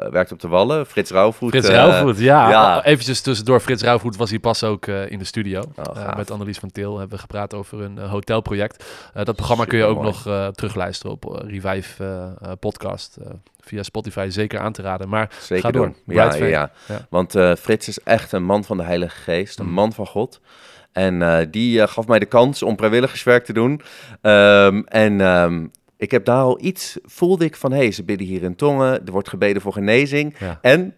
[0.09, 0.85] werkt op de Wallen.
[0.85, 1.49] Frits Rauwvoet.
[1.49, 2.49] Frits eh, Rauwvoet, ja.
[2.49, 2.83] ja.
[2.85, 3.59] Eventjes tussendoor.
[3.59, 5.61] Frits Rauwvoet was hier pas ook eh, in de studio.
[5.75, 8.85] Oh, Eh, met Annelies van Til hebben we gepraat over een eh, hotelproject.
[9.13, 13.17] Eh, dat programma kun je ook nog eh, terugluisteren op eh, Revive eh, eh, podcast.
[13.23, 15.09] eh, via Spotify zeker aan te raden.
[15.09, 15.85] Maar Zeker Ga door.
[15.85, 15.95] doen.
[16.15, 17.05] Ja, ja, Ja.
[17.09, 19.71] Want eh, Frits is echt een man van de Heilige Geest, een Mm.
[19.71, 20.39] man van God.
[20.97, 23.81] En eh, die eh, gaf mij de kans om vrijwilligerswerk te doen.
[24.21, 25.65] Ehm, en ehm,
[25.97, 29.05] ik heb daar al iets, voelde ik van, hé, hey, ze bidden hier in tongen,
[29.05, 30.35] er wordt gebeden voor genezing.
[30.39, 30.59] Ja.
[30.61, 30.95] En,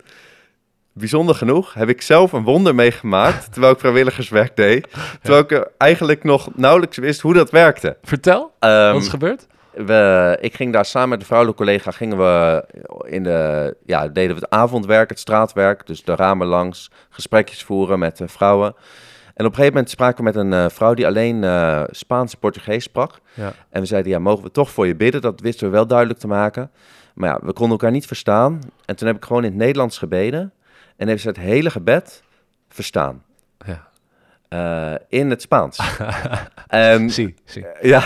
[0.94, 4.88] bijzonder genoeg, heb ik zelf een wonder meegemaakt, terwijl ik vrijwilligerswerk deed.
[5.22, 7.98] Terwijl ik eigenlijk nog nauwelijks wist hoe dat werkte.
[8.04, 9.48] vertel, Ehm, wat is gebeurd?
[9.72, 12.66] we, ik ging daar samen met een vrouwelijke collega, gingen we
[13.06, 18.00] in de, ja, deden we het avondwerk, het straatwerk, dus de ramen langs, gesprekjes voeren
[18.00, 18.76] met vrouwen.
[19.40, 22.34] En op een gegeven moment spraken we met een eh, vrouw die alleen eh, Spaans
[22.34, 23.20] en Portugees sprak.
[23.34, 23.54] Ja.
[23.70, 25.22] En we zeiden, ja, mogen we toch voor je bidden?
[25.22, 26.72] Dat wisten we wel duidelijk te maken.
[27.14, 28.60] Maar ja, we konden elkaar niet verstaan.
[28.86, 30.54] En toen heb ik gewoon in het Nederlands gebeden.
[30.96, 32.24] En heeft ze het hele gebed
[32.70, 33.24] verstaan.
[34.50, 35.80] Eh, in het Spaans.
[36.68, 37.66] en Zie, zie.
[37.82, 38.04] ja,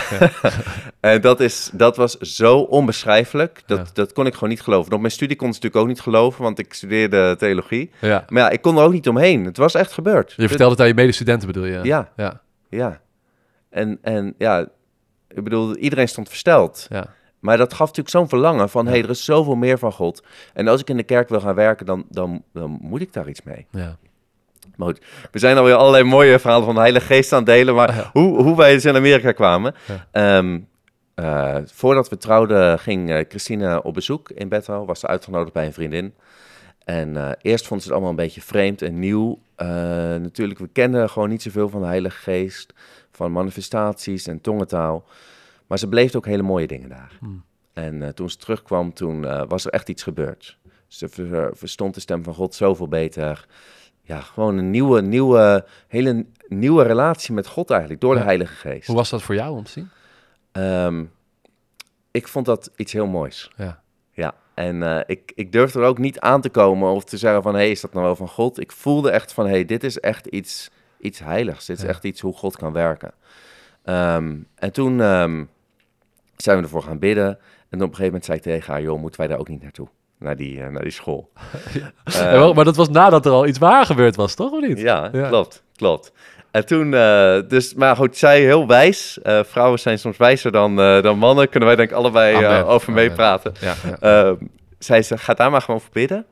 [1.00, 3.62] en dat, is, dat was zo onbeschrijfelijk.
[3.66, 3.84] Dat, Ja.
[3.92, 4.92] dat kon ik gewoon niet geloven.
[4.92, 7.90] Op mijn studie kon ze natuurlijk ook niet geloven, want ik studeerde theologie.
[8.00, 8.24] Ja.
[8.28, 9.44] Maar ja, ik kon er ook niet omheen.
[9.44, 10.32] Het was echt gebeurd.
[10.36, 11.80] Je vertelt het aan je medestudenten bedoel je?
[11.82, 13.00] Ja, Ja, ja.
[13.70, 14.60] En, en ja,
[15.28, 16.86] ik bedoel, iedereen stond versteld.
[16.90, 17.06] ja.
[17.40, 20.22] Maar dat gaf natuurlijk zo'n verlangen van, hé, hey, er is zoveel meer van God.
[20.54, 23.28] En als ik in de kerk wil gaan werken, dan, dan, dan moet ik daar
[23.28, 23.66] iets mee.
[23.70, 23.96] ja.
[24.76, 25.00] Maar goed,
[25.30, 27.74] we zijn alweer allerlei mooie verhalen van de Heilige Geest aan het delen.
[27.74, 28.10] Maar ja.
[28.12, 29.74] hoe, hoe wij dus in Amerika kwamen.
[29.86, 30.06] Ja.
[30.12, 30.58] Ehm,
[31.14, 34.86] eh, voordat we trouwden ging eh, Christine op bezoek in Bethel.
[34.86, 36.14] Was ze uitgenodigd bij een vriendin.
[36.84, 39.38] En eh, eerst vond ze het allemaal een beetje vreemd en nieuw.
[40.18, 42.74] Natuurlijk, we kenden gewoon niet zoveel van de Heilige Geest.
[43.12, 45.04] Van manifestaties en tongentaal.
[45.66, 47.12] Maar ze beleefde ook hele mooie dingen daar.
[47.20, 47.44] Hmm.
[47.72, 50.58] En toen ze terugkwam, toen was er echt iets gebeurd.
[50.86, 53.46] Ze ver- verstond de stem van God zoveel beter.
[54.06, 58.18] Ja, gewoon een nieuwe, nieuwe, hele nieuwe relatie met God eigenlijk, door Ja.
[58.18, 58.86] de Heilige Geest.
[58.86, 59.90] Hoe was dat voor jou om te zien?
[60.52, 61.04] Ehm,
[62.10, 63.50] ik vond dat iets heel moois.
[63.56, 63.82] Ja.
[64.12, 67.42] Ja, en eh, ik, ik durfde er ook niet aan te komen of te zeggen
[67.42, 67.52] van...
[67.54, 68.60] hé, hey, is dat nou wel van God?
[68.60, 71.66] Ik voelde echt van, hé, hey, dit is echt iets, iets heiligs.
[71.66, 71.88] Dit is Ja.
[71.88, 73.12] echt iets hoe God kan werken.
[73.82, 75.44] Ehm, en toen ehm,
[76.36, 77.26] zijn we ervoor gaan bidden.
[77.68, 78.82] En op een gegeven moment zei ik tegen haar...
[78.82, 79.88] joh, moeten wij daar ook niet naartoe?
[80.24, 81.30] Naar die, eh, naar die school.
[82.04, 84.52] Ja, maar dat was nadat er al iets waar gebeurd was, toch?
[84.52, 84.78] Of niet?
[84.80, 85.28] Ja, Ja.
[85.28, 86.12] klopt, klopt.
[86.50, 89.20] En toen, eh, dus, maar goed, zij heel wijs.
[89.22, 91.48] Eh, vrouwen zijn soms wijzer dan, dan mannen.
[91.48, 93.52] Kunnen wij denk ik allebei over meepraten.
[93.60, 94.24] Ja, ja.
[94.24, 94.34] Ehm,
[94.78, 96.26] zij ze, ga daar maar gewoon voor bidden.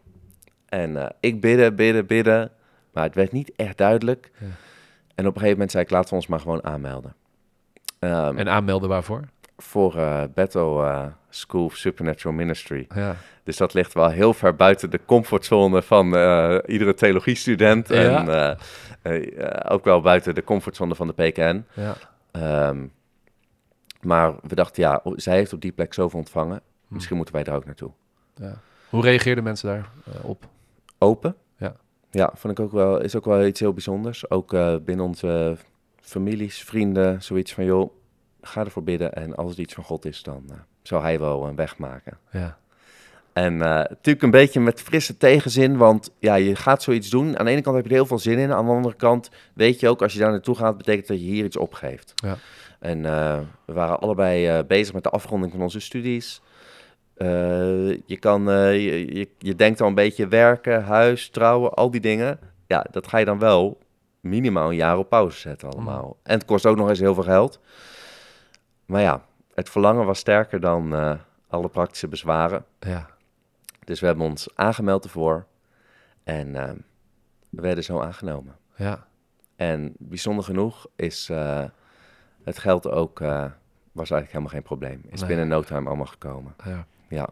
[0.69, 2.51] En ik bidden, bidden, bidden.
[2.93, 4.31] Maar het werd niet echt duidelijk.
[4.39, 4.47] Ja.
[5.15, 7.15] En op een gegeven moment zei ik, laten we ons maar gewoon aanmelden.
[7.99, 9.21] Ehm, En aanmelden waarvoor?
[9.57, 10.23] Voor eh,
[11.35, 12.87] School of Supernatural Ministry.
[12.95, 13.17] Ja.
[13.45, 17.89] Dus dat ligt wel heel ver buiten de comfortzone van eh, iedere theologiestudent.
[17.89, 17.97] Ja.
[17.97, 18.29] En
[19.03, 21.65] eh, eh, ook wel buiten de comfortzone van de PKN.
[21.75, 21.95] ja.
[22.31, 22.87] Ehm,
[24.01, 26.61] maar we dachten, ja, zij heeft op die plek zoveel ontvangen.
[26.89, 26.95] Hm.
[26.95, 27.91] Misschien moeten wij daar ook naartoe.
[28.35, 28.61] ja.
[28.89, 30.45] Hoe reageerden mensen daar eh, op?
[30.99, 31.37] Open.
[31.57, 31.77] Ja.
[32.11, 34.31] Ja, vond ik ook wel, is ook wel iets heel bijzonders.
[34.31, 34.51] Ook
[34.85, 35.57] binnen onze
[36.01, 37.93] families, vrienden, zoiets van, joh,
[38.41, 39.13] ga ervoor bidden.
[39.13, 40.45] En als het iets van God is, dan
[40.83, 42.19] zal hij wel een weg maken.
[42.31, 42.59] Ja.
[43.33, 47.39] En eh, natuurlijk een beetje met frisse tegenzin, want ja, je gaat zoiets doen.
[47.39, 48.53] Aan de ene kant heb je er heel veel zin in.
[48.53, 51.25] Aan de andere kant weet je ook, als je daar naartoe gaat, betekent dat je
[51.25, 52.13] hier iets opgeeft.
[52.15, 52.37] Ja.
[52.79, 56.41] En eh, we waren allebei eh, bezig met de afronding van onze studies.
[58.07, 62.39] Je, kan, je, je, je denkt al een beetje werken, huis, trouwen, al die dingen.
[62.67, 63.79] Ja, dat ga je dan wel
[64.21, 66.17] minimaal een jaar op pauze zetten allemaal.
[66.23, 67.61] En het kost ook nog eens heel veel geld.
[68.87, 69.23] Maar ja,
[69.55, 71.15] het verlangen was sterker dan eh,
[71.49, 72.65] alle praktische bezwaren.
[72.81, 73.11] Ja.
[73.85, 75.47] Dus we hebben ons aangemeld ervoor.
[76.25, 76.71] En eh,
[77.49, 78.57] we werden zo aangenomen.
[78.77, 79.07] Ja.
[79.57, 81.65] En bijzonder genoeg is eh,
[82.45, 83.29] het geld ook, eh,
[83.93, 85.03] was eigenlijk helemaal geen probleem.
[85.11, 85.29] Is Nee.
[85.29, 86.55] binnen no time allemaal gekomen.
[86.65, 86.87] ja.
[87.09, 87.29] Ja,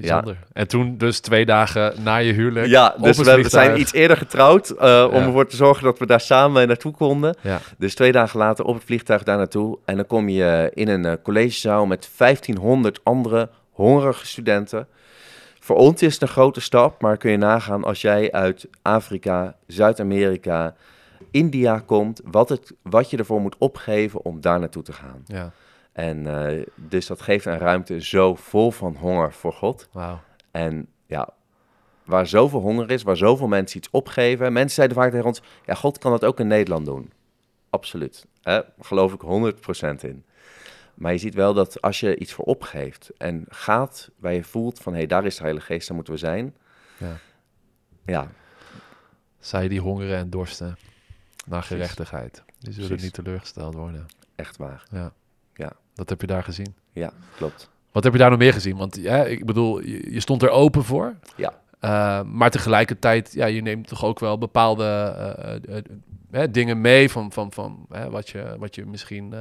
[0.00, 0.36] Bijzonder.
[0.52, 3.50] En toen dus twee dagen na je huwelijk ja dus we vliegtuig.
[3.50, 5.26] zijn iets eerder getrouwd eh, om Ja.
[5.26, 7.36] ervoor te zorgen dat we daar samen naartoe konden.
[7.40, 7.60] Ja.
[7.78, 9.78] Dus twee dagen later op het vliegtuig daar naartoe.
[9.84, 14.86] En dan kom je in een eh, collegezaal met 1500 andere hongerige studenten.
[15.60, 19.56] Voor ons is het een grote stap, maar kun je nagaan als jij uit Afrika,
[19.66, 20.74] Zuid-Amerika,
[21.30, 25.22] India komt, wat, het, wat je ervoor moet opgeven om daar naartoe te gaan.
[25.26, 25.52] Ja.
[26.00, 29.88] En eh, dus dat geeft een ruimte zo vol van honger voor God.
[30.50, 31.28] En ja,
[32.04, 34.52] waar zoveel honger is, waar zoveel mensen iets opgeven.
[34.52, 37.12] Mensen zeiden vaak tegen ons, ja, God kan dat ook in Nederland doen.
[37.70, 38.26] Absoluut.
[38.42, 38.60] Hè?
[38.80, 40.24] Geloof ik 100% in.
[40.94, 44.78] Maar je ziet wel dat als je iets voor opgeeft en gaat waar je voelt
[44.78, 46.56] van, hé, hey, daar is de Heilige Geest, daar moeten we zijn.
[46.96, 47.16] Ja.
[48.04, 48.28] Ja,
[49.38, 50.76] Zij die hongeren en dorsten
[51.46, 52.42] naar gerechtigheid.
[52.58, 53.04] Die zullen Precies.
[53.04, 54.06] niet teleurgesteld worden.
[54.34, 54.86] echt waar.
[54.90, 55.12] Ja.
[55.94, 56.74] Dat heb je daar gezien.
[56.92, 57.70] Ja, klopt.
[57.92, 58.76] Wat heb je daar nog meer gezien?
[58.76, 61.14] Want ja, ik bedoel, je, je stond er open voor.
[61.36, 61.52] Ja.
[61.84, 65.14] Uh, maar tegelijkertijd, ja, je neemt toch ook wel bepaalde
[65.68, 65.82] uh, uh,
[66.30, 69.34] hè, dingen mee van, van, van wat, je, wat je misschien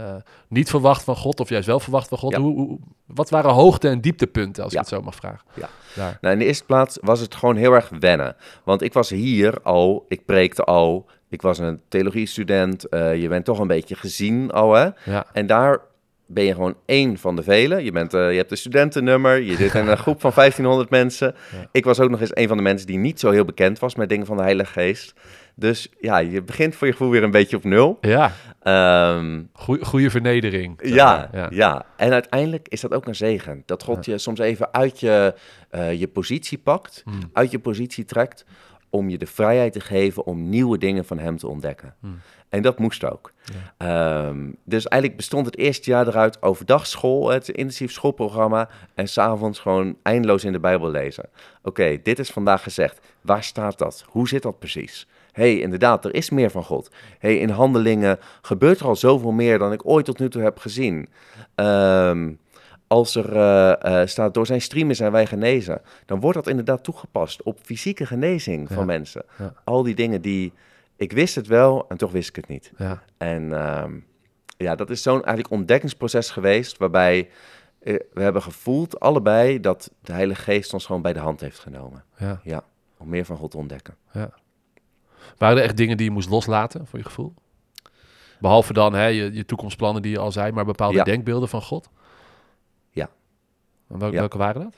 [0.48, 2.32] niet verwacht van God, of juist wel verwacht van God.
[2.32, 2.40] Ja.
[2.40, 4.80] Hoe, hoe, wat waren hoogte- en dieptepunten, als Ja.
[4.80, 5.46] ik het zo mag vragen?
[5.54, 5.70] Ja.
[5.96, 6.18] Daar.
[6.22, 8.36] Nou, in de eerste plaats was het gewoon heel erg wennen.
[8.64, 12.86] Want ik was hier al, ik preekte al, ik was een theologiestudent.
[12.92, 14.90] Je bent toch een beetje gezien al, hè?
[15.06, 15.26] Ja.
[15.34, 15.82] En daar
[16.30, 17.84] ben je gewoon één van de velen.
[17.84, 21.36] Je, bent, uh, je hebt een studentennummer, je zit in een groep van 1500 mensen.
[21.52, 21.68] Ja.
[21.72, 23.96] Ik was ook nog eens een van de mensen die niet zo heel bekend was
[23.96, 25.14] met dingen van de Heilige Geest.
[25.56, 27.98] Dus ja, je begint voor je gevoel weer een beetje op nul.
[28.02, 28.32] Ja,
[28.64, 30.80] Um, Goeie, goede vernedering.
[30.84, 31.86] ja, ja, ja.
[31.98, 33.64] En uiteindelijk is dat ook een zegen.
[33.66, 35.34] Dat God je soms even uit je,
[35.72, 37.20] uh, je positie pakt, Mm.
[37.34, 38.46] uit je positie trekt,
[38.90, 41.96] om je de vrijheid te geven om nieuwe dingen van hem te ontdekken.
[42.00, 42.20] Mm.
[42.50, 43.32] En dat moest ook.
[43.78, 49.60] Um, dus eigenlijk bestond het eerste jaar eruit overdag school, het intensief schoolprogramma, en s'avonds
[49.60, 51.24] gewoon eindeloos in de Bijbel lezen.
[51.24, 53.00] Oké, okay, dit is vandaag gezegd.
[53.22, 54.06] Waar staat dat?
[54.08, 55.08] Hoe zit dat precies?
[55.40, 56.92] hey, inderdaad, er is meer van God.
[57.20, 60.58] hey, in handelingen gebeurt er al zoveel meer dan ik ooit tot nu toe heb
[60.58, 61.10] gezien.
[61.56, 62.40] Um,
[62.90, 66.84] als er uh, uh, staat, door zijn streamen zijn wij genezen, dan wordt dat inderdaad
[66.84, 69.24] toegepast op fysieke genezing van mensen.
[69.38, 69.54] Ja.
[69.64, 70.54] Al die dingen die,
[70.96, 72.72] ik wist het wel en toch wist ik het niet.
[72.78, 73.04] Ja.
[73.18, 74.06] En um,
[74.58, 77.30] ja, dat is zo'n eigenlijk ontdekkingsproces geweest, waarbij
[77.84, 81.60] uh, we hebben gevoeld, allebei, dat de Heilige Geest ons gewoon bij de hand heeft
[81.60, 82.04] genomen.
[82.18, 82.40] Ja.
[82.44, 82.64] Ja,
[82.98, 83.96] om meer van God te ontdekken.
[84.14, 84.30] Ja.
[85.38, 87.34] Waren er echt dingen die je moest loslaten, voor je gevoel?
[88.40, 91.90] Behalve dan hè, je, je toekomstplannen die je al zei, maar bepaalde denkbeelden van God?
[93.90, 94.20] Welke, Ja.
[94.20, 94.76] welke waren dat?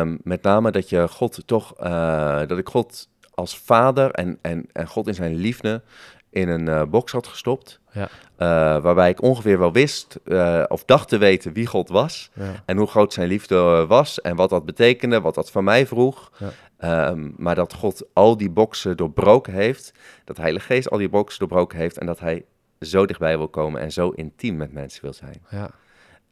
[0.00, 4.66] Um, met name dat je God toch, uh, dat ik God als vader en, en,
[4.72, 5.82] en God in zijn liefde
[6.30, 7.80] in een eh, box had gestopt.
[7.92, 8.08] Ja.
[8.36, 12.30] eh, waarbij ik ongeveer wel wist, eh, of dacht te weten wie God was.
[12.32, 12.62] Ja.
[12.66, 15.86] En hoe groot zijn liefde eh, was en wat dat betekende, wat dat van mij
[15.86, 16.30] vroeg.
[16.38, 16.50] Ja.
[16.78, 19.92] Ehm, maar dat God al die boxen doorbroken heeft,
[20.24, 22.44] dat Heilige Geest al die boxen doorbroken heeft en dat hij
[22.80, 25.42] zo dichtbij wil komen en zo intiem met mensen wil zijn.
[25.50, 25.70] Ja.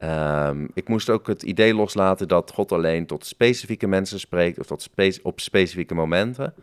[0.02, 4.66] Ehm, ik moest ook het idee loslaten dat God alleen tot specifieke mensen spreekt of
[4.66, 6.54] tot spe- op specifieke momenten.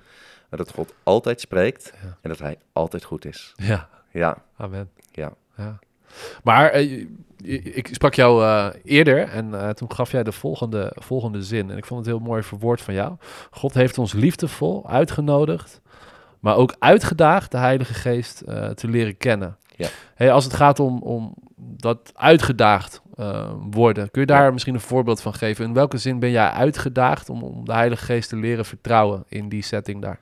[0.49, 2.17] Maar dat God altijd spreekt Ja.
[2.21, 3.54] en dat hij altijd goed is.
[3.56, 3.89] ja.
[4.12, 4.89] Ja, Amen.
[5.12, 5.34] ja.
[5.58, 5.80] Ja.
[6.43, 7.06] Maar eh,
[7.78, 11.71] ik sprak jou eh, eerder en eh, toen gaf jij de volgende, volgende zin.
[11.71, 13.15] En ik vond het heel mooi verwoord van jou.
[13.52, 15.82] God heeft ons liefdevol uitgenodigd,
[16.39, 18.38] maar ook uitgedaagd de Heilige Geest
[18.75, 19.58] te leren kennen.
[19.75, 19.88] Ja.
[20.15, 24.52] Hey, als het gaat om, om dat uitgedaagd eh, worden, kun je daar Ja.
[24.52, 25.66] misschien een voorbeeld van geven?
[25.66, 29.50] In welke zin ben jij uitgedaagd om, om de Heilige Geest te leren vertrouwen in
[29.50, 30.20] die setting daar?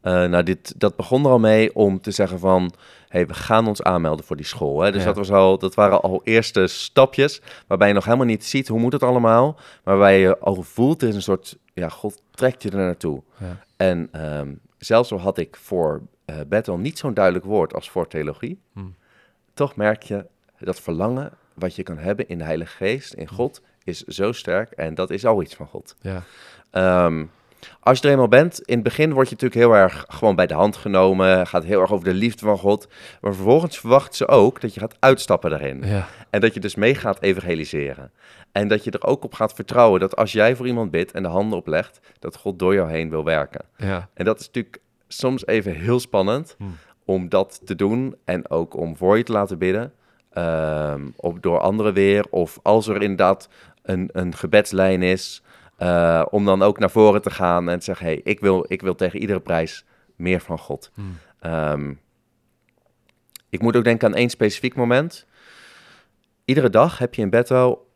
[0.00, 2.72] Eh, nou, dit, dat begon er al mee om te zeggen van...
[3.08, 4.80] hey, we gaan ons aanmelden voor die school.
[4.80, 4.92] Hè?
[4.92, 5.06] Dus Ja.
[5.06, 7.40] dat, was al, dat waren al eerste stapjes...
[7.66, 9.52] waarbij je nog helemaal niet ziet hoe moet het allemaal...
[9.54, 9.62] maar
[9.96, 11.58] waarbij je al voelt, er is een soort...
[11.74, 13.22] ja, God trekt je er naartoe.
[13.36, 13.56] Ja.
[13.76, 16.02] En ehm, zelfs al had ik voor
[16.48, 18.60] Bethel niet zo'n duidelijk woord als voor theologie...
[18.72, 18.94] Hmm.
[19.54, 20.26] toch merk je
[20.58, 23.60] dat verlangen wat je kan hebben in de Heilige Geest, in God...
[23.84, 25.94] is zo sterk en dat is al iets van God.
[26.00, 26.22] Ja,
[26.70, 27.24] Ehm,
[27.80, 30.46] als je er eenmaal bent, in het begin word je natuurlijk heel erg gewoon bij
[30.46, 31.46] de hand genomen.
[31.46, 32.88] Gaat heel erg over de liefde van God.
[33.20, 35.82] Maar vervolgens verwacht ze ook dat je gaat uitstappen daarin.
[35.84, 38.10] ja, En dat je dus mee gaat evangeliseren.
[38.52, 41.22] En dat je er ook op gaat vertrouwen dat als jij voor iemand bidt en
[41.22, 43.64] de handen oplegt, dat God door jou heen wil werken.
[43.76, 46.76] ja, En dat is natuurlijk soms even heel spannend Hmm.
[47.04, 48.16] om dat te doen.
[48.24, 49.92] En ook om voor je te laten bidden.
[51.16, 52.26] Op, door anderen weer.
[52.30, 53.48] Of als er inderdaad
[53.82, 55.42] een, een gebedslijn is.
[55.76, 58.80] eh, om dan ook naar voren te gaan en te zeggen: hey, ik, wil, ik
[58.82, 59.84] wil tegen iedere prijs
[60.16, 60.90] meer van God.
[60.94, 61.18] Hmm.
[61.40, 61.92] Ehm,
[63.48, 65.26] ik moet ook denken aan één specifiek moment.
[66.44, 67.88] Iedere dag heb je in bed wel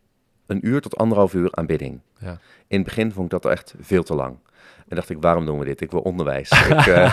[0.46, 2.00] een uur tot anderhalf uur aanbidding.
[2.18, 2.38] ja.
[2.66, 4.36] In het begin vond ik dat echt veel te lang.
[4.88, 5.80] En dacht ik, waarom doen we dit?
[5.80, 6.50] Ik wil onderwijs.
[6.70, 7.12] ik, eh,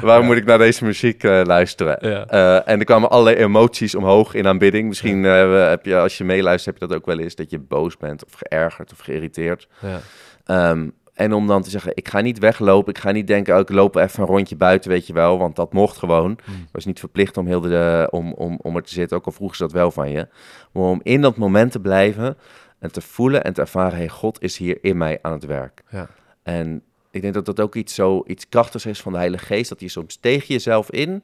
[0.02, 1.96] waarom moet ik naar deze muziek eh, luisteren?
[2.00, 2.26] Ja.
[2.26, 4.88] Eh, en er kwamen allerlei emoties omhoog in aanbidding.
[4.88, 7.34] Misschien heb je, als je meeluistert, heb je dat ook wel eens.
[7.34, 9.68] Dat je boos bent of geërgerd of geïrriteerd.
[9.80, 10.00] ja.
[10.44, 12.94] Ehm, en om dan te zeggen, ik ga niet weglopen.
[12.94, 15.38] Ik ga niet denken, oh, ik loop even een rondje buiten, weet je wel.
[15.38, 16.38] Want dat mocht gewoon.
[16.44, 16.54] Hmm.
[16.54, 19.32] Ik was niet verplicht om, heel de, om, om, om er te zitten, ook al
[19.32, 20.28] vroegen ze dat wel van je.
[20.72, 22.36] Maar om in dat moment te blijven
[22.82, 23.98] en te voelen en te ervaren...
[23.98, 25.82] hey, God is hier in mij aan het werk.
[25.90, 26.08] Ja.
[26.42, 29.68] En ik denk dat dat ook iets, zo, iets krachtigs is van de Heilige Geest.
[29.68, 31.22] Dat je soms tegen jezelf in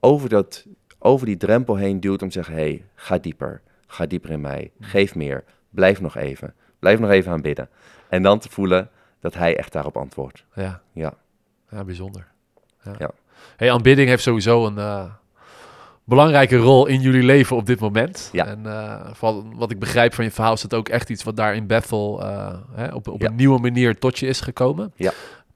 [0.00, 0.66] over, dat,
[0.98, 2.54] over die drempel heen duwt om te zeggen...
[2.54, 6.54] hey, ga dieper, ga dieper in mij, geef meer, blijf nog even.
[6.78, 7.68] Blijf nog even aanbidden.
[8.08, 8.90] En dan te voelen
[9.20, 10.44] dat hij echt daarop antwoordt.
[10.54, 11.14] Ja, Ja.
[11.70, 12.26] ja bijzonder.
[12.84, 12.94] Ja.
[12.98, 13.10] Ja.
[13.56, 15.04] Hey, aanbidding heeft sowieso een eh,
[16.04, 18.28] belangrijke rol in jullie leven op dit moment.
[18.32, 18.46] Ja.
[18.46, 21.36] En eh, van wat ik begrijp van je verhaal is het ook echt iets wat
[21.36, 23.28] daar in Bethel eh, hè, op, op Ja.
[23.28, 24.92] een nieuwe manier tot je is gekomen.
[24.96, 25.12] Ja.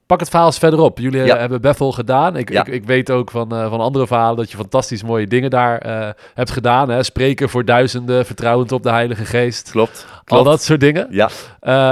[0.07, 0.99] Pak het verhaal eens verder op.
[0.99, 1.37] Jullie eh, Ja.
[1.39, 2.37] hebben Bethel gedaan.
[2.37, 6.07] Ik, ik, ik weet ook van, van andere verhalen dat je fantastisch mooie dingen daar
[6.35, 6.89] hebt gedaan.
[6.91, 7.03] Hè?
[7.03, 9.71] Spreken voor duizenden, vertrouwend op de Heilige Geest.
[9.71, 10.07] Klopt.
[10.25, 11.07] Al dat soort dingen.
[11.11, 11.29] Ja,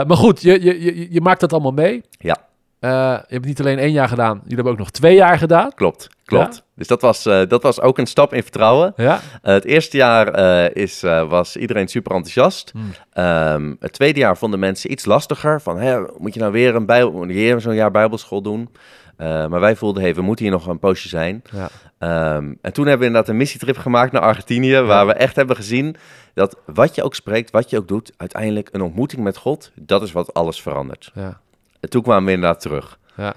[0.06, 2.02] maar goed, je, je, je, je maakt dat allemaal mee.
[2.18, 2.36] Ja.
[2.80, 5.72] Je hebt niet alleen één jaar gedaan, jullie hebben ook nog twee jaar gedaan.
[5.74, 6.08] klopt.
[6.26, 6.62] Klopt.
[6.74, 8.92] Dus dat was, eh, dat was ook een stap in vertrouwen.
[8.96, 9.20] Ja.
[9.42, 12.70] Eh, het eerste jaar eh, is, was iedereen super enthousiast.
[12.72, 12.92] Hmm.
[13.12, 15.60] Ehm, het tweede jaar vonden mensen iets lastiger.
[15.60, 18.68] Van, hè, moet je nou weer, een bijbel, weer zo'n jaar bijbelschool doen?
[19.18, 21.42] Maar wij voelden, hey, we moeten hier nog een poosje zijn.
[21.52, 21.68] Ja.
[21.98, 25.56] Ehm, en toen hebben we inderdaad een missietrip gemaakt naar Argentinië, waar we echt hebben
[25.56, 25.96] gezien
[26.34, 30.02] dat wat je ook spreekt, wat je ook doet, uiteindelijk een ontmoeting met God, dat
[30.02, 31.10] is wat alles verandert.
[31.14, 31.40] Ja.
[31.80, 32.98] En toen kwamen we inderdaad terug.
[33.16, 33.34] ja.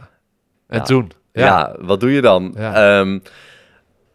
[0.68, 1.12] En toen?
[1.32, 2.54] Ja, wat doe je dan?
[2.58, 3.00] Ja.
[3.00, 3.20] Ehm,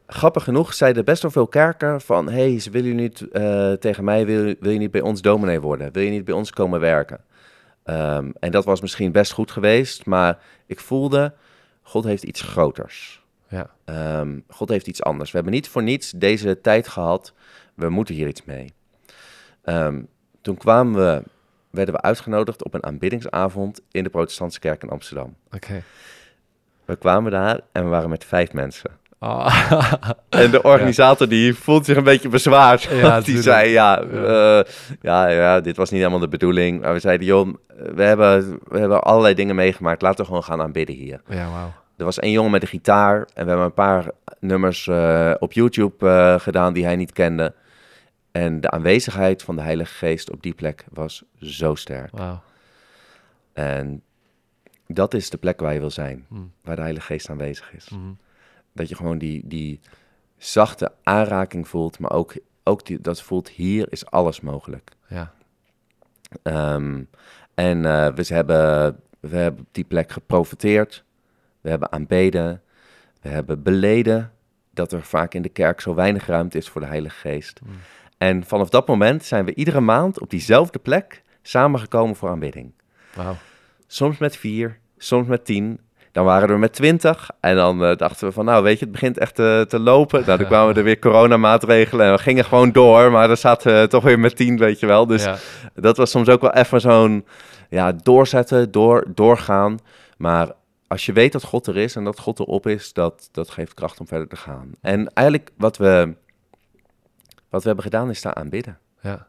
[0.07, 2.29] grappig genoeg zeiden best wel veel kerken van...
[2.29, 5.93] hey, ze willen niet eh, tegen mij, wil, wil je niet bij ons dominee worden?
[5.93, 7.21] Wil je niet bij ons komen werken?
[7.85, 11.35] Ehm, en dat was misschien best goed geweest, maar ik voelde...
[11.87, 13.23] God heeft iets groters.
[13.49, 13.71] Ja.
[13.85, 15.31] Ehm, God heeft iets anders.
[15.31, 17.33] We hebben niet voor niets deze tijd gehad.
[17.75, 18.73] We moeten hier iets mee.
[20.45, 21.23] Toen kwamen we,
[21.71, 25.37] werden we uitgenodigd op een aanbiddingsavond in de protestantse kerk in Amsterdam.
[25.51, 25.83] Oké.
[26.85, 28.91] We kwamen daar en we waren met vijf mensen.
[29.19, 29.73] Ah.
[30.29, 32.83] En de organisator die voelt zich een beetje bezwaard.
[32.83, 34.59] Ja, want die zei, ja, Ja.
[34.61, 36.81] eh, ja, ja, dit was niet helemaal de bedoeling.
[36.81, 37.55] Maar we zeiden, joh,
[37.95, 40.03] we hebben, we hebben allerlei dingen meegemaakt.
[40.03, 41.21] Laten we gewoon gaan aanbidden hier.
[41.29, 41.73] ja, wauw.
[41.97, 44.05] Er was één jongen met een gitaar en we hebben een paar
[44.41, 47.55] nummers eh, op YouTube eh, gedaan die hij niet kende.
[48.33, 52.11] En de aanwezigheid van de Heilige Geest op die plek was zo sterk.
[52.19, 52.41] Wauw.
[53.53, 54.03] En
[54.87, 56.27] dat is de plek waar je wil zijn.
[56.29, 56.53] Mm.
[56.63, 57.89] Waar de Heilige Geest aanwezig is.
[57.89, 58.01] Mhm.
[58.73, 59.81] Dat je gewoon die, die
[60.37, 64.91] zachte aanraking voelt, maar ook, ook die, dat voelt, hier is alles mogelijk.
[65.09, 65.33] Ja.
[66.43, 67.03] Ehm,
[67.55, 71.05] en eh, we, hebben, we hebben op die plek geprofiteerd.
[71.61, 72.63] We hebben aanbeden.
[73.21, 74.33] We hebben beleden
[74.71, 77.61] dat er vaak in de kerk zo weinig ruimte is voor de Heilige Geest.
[77.65, 77.73] Mm.
[78.19, 82.73] En vanaf dat moment zijn we iedere maand op diezelfde plek samengekomen voor aanbidding.
[83.15, 83.37] Wauw.
[83.95, 85.81] Soms met vier, soms met tien.
[86.13, 87.31] Dan waren we met twintig.
[87.41, 90.25] En dan eh, dachten we van, nou weet je, het begint echt eh, te lopen.
[90.27, 93.11] Nou, dan kwamen er weer coronamaatregelen en we gingen gewoon door.
[93.11, 95.07] Maar dan zaten we toch weer met tien, weet je wel.
[95.07, 95.37] Dus ja.
[95.75, 97.27] dat was soms ook wel even zo'n
[97.71, 99.79] ja, doorzetten, door, doorgaan.
[100.17, 100.53] Maar
[100.87, 103.75] als je weet dat God er is en dat God erop is, dat, dat geeft
[103.75, 104.73] kracht om verder te gaan.
[104.81, 106.15] En eigenlijk wat we,
[107.49, 108.79] wat we hebben gedaan is daar aanbidden.
[109.01, 109.27] ja.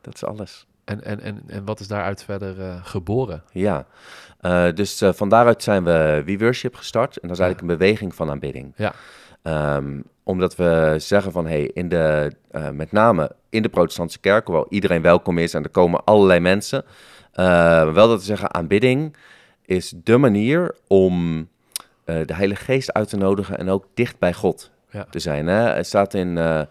[0.00, 0.67] Dat is alles.
[0.88, 3.42] En, en, en, en wat is daaruit verder eh, geboren?
[3.52, 3.86] Ja,
[4.40, 7.16] Eh, dus eh, van daaruit zijn we We Worship gestart.
[7.16, 7.44] En dat is Ja.
[7.44, 8.72] eigenlijk een beweging van aanbidding.
[8.76, 8.92] Ja.
[9.42, 12.32] Ehm, omdat we zeggen van, hey, in de,
[12.72, 16.84] met name in de protestantse kerk, hoewel iedereen welkom is en er komen allerlei mensen,
[17.92, 19.16] wel dat te zeggen, aanbidding
[19.64, 21.48] is de manier om
[22.04, 25.06] de Heilige Geest uit te nodigen en ook dicht bij God Ja.
[25.10, 25.46] te zijn.
[25.46, 25.60] Hè?
[25.70, 26.68] Het staat in, het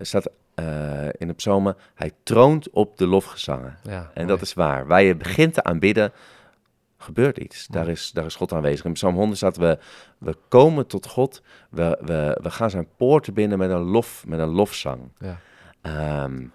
[0.00, 0.28] staat,
[0.58, 3.78] eh, in de psalmen, hij troont op de lofgezangen.
[3.82, 4.26] Ja, En mooi.
[4.26, 4.86] dat is waar.
[4.86, 6.12] Waar je begint te aanbidden,
[6.96, 7.66] gebeurt iets.
[7.66, 8.84] Daar is, daar is God aanwezig.
[8.84, 9.78] In Psalm 100 staat, we,
[10.18, 14.38] we komen tot God, we, we, we gaan zijn poorten binnen met een, lof, met
[14.38, 15.00] een lofzang.
[15.18, 15.38] Ja.
[15.80, 16.46] Ehm,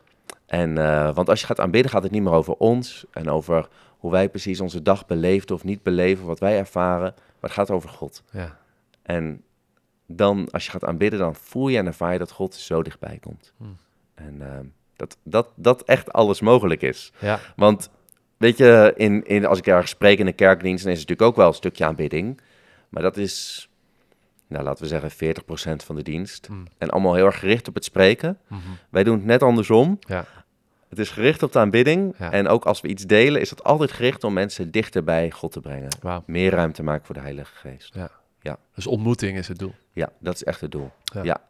[0.45, 3.67] en, eh, want als je gaat aanbidden, gaat het niet meer over ons en over
[3.97, 7.71] hoe wij precies onze dag beleefden of niet beleven, wat wij ervaren, maar het gaat
[7.71, 8.23] over God.
[8.31, 8.57] Ja.
[9.01, 9.43] En
[10.07, 13.17] dan, als je gaat aanbidden, dan voel je en ervaar je dat God zo dichtbij
[13.21, 13.53] komt.
[13.57, 13.77] Hmm.
[14.15, 17.11] En ehm, dat, dat, dat echt alles mogelijk is.
[17.19, 17.39] Ja.
[17.55, 17.89] Want
[18.37, 21.29] weet je, in, in, als ik ergens spreek in een kerkdienst, dan is het natuurlijk
[21.29, 22.41] ook wel een stukje aanbidding.
[22.89, 23.69] Maar dat is,
[24.47, 25.35] nou laten we zeggen,
[25.81, 26.49] 40% van de dienst.
[26.49, 26.67] Mm.
[26.77, 28.37] En allemaal heel erg gericht op het spreken.
[28.47, 28.59] Mhm.
[28.89, 29.99] Wij doen het net andersom.
[29.99, 30.25] Ja.
[30.89, 32.15] Het is gericht op de aanbidding.
[32.17, 32.31] Ja.
[32.31, 35.51] En ook als we iets delen, is dat altijd gericht om mensen dichter bij God
[35.51, 35.89] te brengen.
[36.25, 37.95] Meer ruimte maken voor de Heilige Geest.
[38.75, 39.73] Dus ontmoeting is het doel.
[39.93, 40.91] Ja, dat is echt het doel.
[41.03, 41.23] Ja.
[41.23, 41.41] Ja.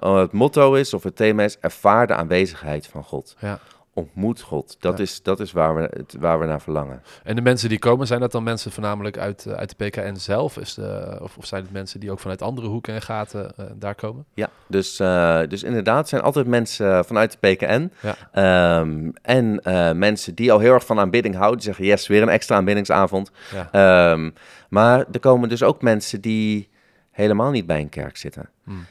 [0.00, 3.36] Het motto is, of het thema is, ervaar de aanwezigheid van God.
[3.38, 3.58] Ja.
[3.92, 4.76] Ontmoet God.
[4.80, 5.02] Dat Ja.
[5.02, 7.02] is, dat is waar, we, het, waar we naar verlangen.
[7.22, 10.14] En de mensen die komen, zijn dat dan mensen voornamelijk uit, eh, uit de PKN
[10.14, 10.56] zelf?
[10.58, 13.64] Is de, of, of zijn het mensen die ook vanuit andere hoeken en gaten eh,
[13.74, 14.24] daar komen?
[14.34, 17.90] Ja, dus, eh, dus inderdaad, zijn altijd mensen vanuit de PKN.
[18.00, 18.14] Ja.
[18.32, 19.60] Ehm, en
[19.98, 21.56] mensen die al heel erg van aanbidding houden.
[21.56, 23.30] Die zeggen, yes, weer een extra aanbiddingsavond.
[23.52, 23.68] Ja.
[24.12, 24.30] Ehm,
[24.68, 26.68] maar er komen dus ook mensen die
[27.10, 28.48] helemaal niet bij een kerk zitten.
[28.64, 28.84] Hmm.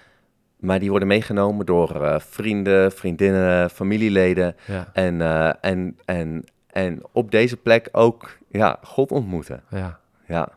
[0.66, 4.56] Maar die worden meegenomen door eh, vrienden, vriendinnen, familieleden.
[4.68, 4.90] Ja.
[4.94, 9.64] En, eh, en, en, en op deze plek ook ja, God ontmoeten.
[9.70, 10.50] ja, Ja,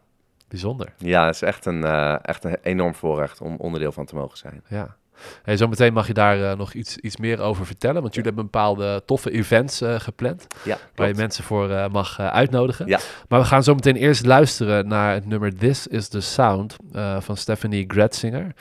[0.49, 0.93] bijzonder.
[0.97, 4.39] ja het is echt een, eh, echt een enorm voorrecht om onderdeel van te mogen
[4.39, 4.63] zijn.
[4.69, 4.97] Ja.
[5.43, 8.03] Hey, zometeen mag je daar eh, nog iets, iets meer over vertellen.
[8.03, 10.47] Want jullie hebben bepaalde toffe events eh, gepland.
[10.65, 12.87] Ja, Waar je mensen voor eh, mag uitnodigen.
[12.87, 12.99] Ja.
[13.29, 16.77] Maar we gaan zo meteen eerst luisteren naar het nummer This is the Sound
[17.19, 18.55] van Stephanie Gretzinger.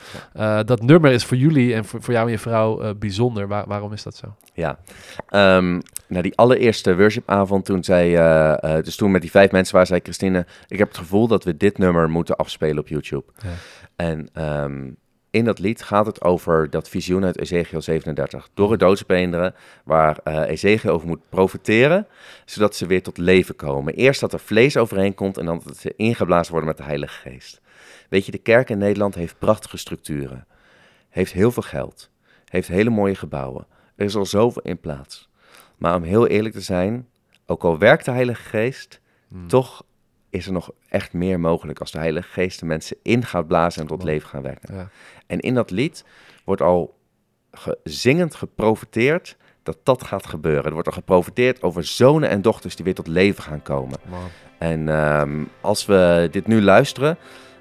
[0.64, 3.48] Dat nummer is voor jullie en voor, voor jou en je vrouw bijzonder.
[3.48, 4.34] Waar- waarom is dat zo?
[4.52, 4.78] Ja,
[5.28, 8.10] Ehm nou die allereerste worshipavond toen zij,
[8.82, 11.56] dus toen met die vijf mensen waar zei Christine, ik heb het gevoel dat we
[11.56, 13.24] dit nummer moeten afspelen op YouTube.
[13.42, 13.48] Ja.
[13.96, 14.90] En ehm,
[15.38, 20.18] in dat lied gaat het over dat visioen uit Ezekiel 37, door het doodsbeenderen, waar
[20.24, 22.06] eh Ezekiel over moet profiteren,
[22.44, 23.94] zodat ze weer tot leven komen.
[23.94, 27.28] Eerst dat er vlees overheen komt en dan dat ze ingeblazen worden met de Heilige
[27.28, 27.60] Geest.
[28.08, 30.46] Weet je, de kerk in Nederland heeft prachtige structuren,
[31.08, 32.10] heeft heel veel geld,
[32.44, 33.66] heeft hele mooie gebouwen.
[33.96, 35.28] Er is al zoveel in plaats.
[35.76, 37.08] Maar om heel eerlijk te zijn,
[37.46, 39.48] ook al werkt de Heilige Geest, Hmm.
[39.48, 39.82] toch
[40.30, 43.82] is er nog echt meer mogelijk als de Heilige Geest de mensen in gaat blazen
[43.82, 44.74] en tot leven gaan wekken.
[44.74, 44.88] Ja.
[45.26, 46.04] En in dat lied
[46.44, 46.98] wordt al
[47.52, 50.64] ge- zingend geprofiteerd dat dat gaat gebeuren.
[50.64, 53.98] Er wordt al geprofiteerd over zonen en dochters die weer tot leven gaan komen.
[54.58, 57.18] En ehm, als we dit nu luisteren,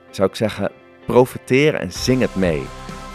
[0.09, 0.71] zou ik zeggen,
[1.05, 2.63] profiteer en zing het mee.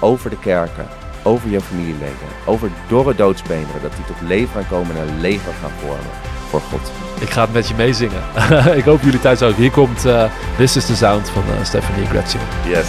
[0.01, 0.87] Over de kerken,
[1.25, 5.53] over je familieleden, over dorre doodsbeenderen, dat die tot leven gaan komen en een leger
[5.53, 6.13] gaan vormen
[6.49, 7.02] voor God.
[7.23, 8.23] Ik ga het met je meezingen.
[8.81, 9.57] ik hoop jullie thuis ook.
[9.57, 10.25] Hier komt eh,
[10.57, 12.47] This is the Sound van eh, Stephanie Gretzinger.
[12.67, 12.87] Yes.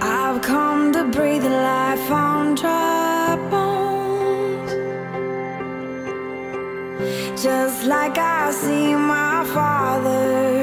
[0.00, 4.72] I've come to breathe life on dry bones.
[7.42, 10.59] Just like I see my father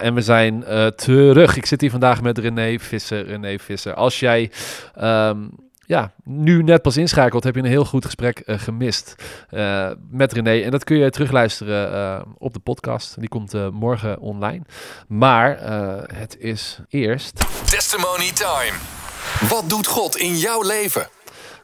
[0.00, 1.56] Ja, en we zijn eh, terug.
[1.56, 3.26] Ik zit hier vandaag met René Visser.
[3.26, 4.50] René Visser, als jij
[4.94, 5.38] ehm,
[5.86, 9.14] ja, nu net pas inschakelt, heb je een heel goed gesprek eh, gemist
[9.48, 10.60] eh, met René.
[10.60, 13.20] En dat kun je terugluisteren eh, op de podcast.
[13.20, 14.62] Die komt eh, morgen online.
[15.08, 17.38] Maar eh, het is eerst...
[17.70, 18.78] Testimony time.
[19.48, 21.08] Wat doet God in jouw leven?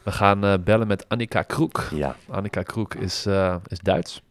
[0.03, 1.89] We gaan eh, bellen met Annika Kroek.
[1.95, 4.23] Ja, Annika Kroek is, eh, is Duits.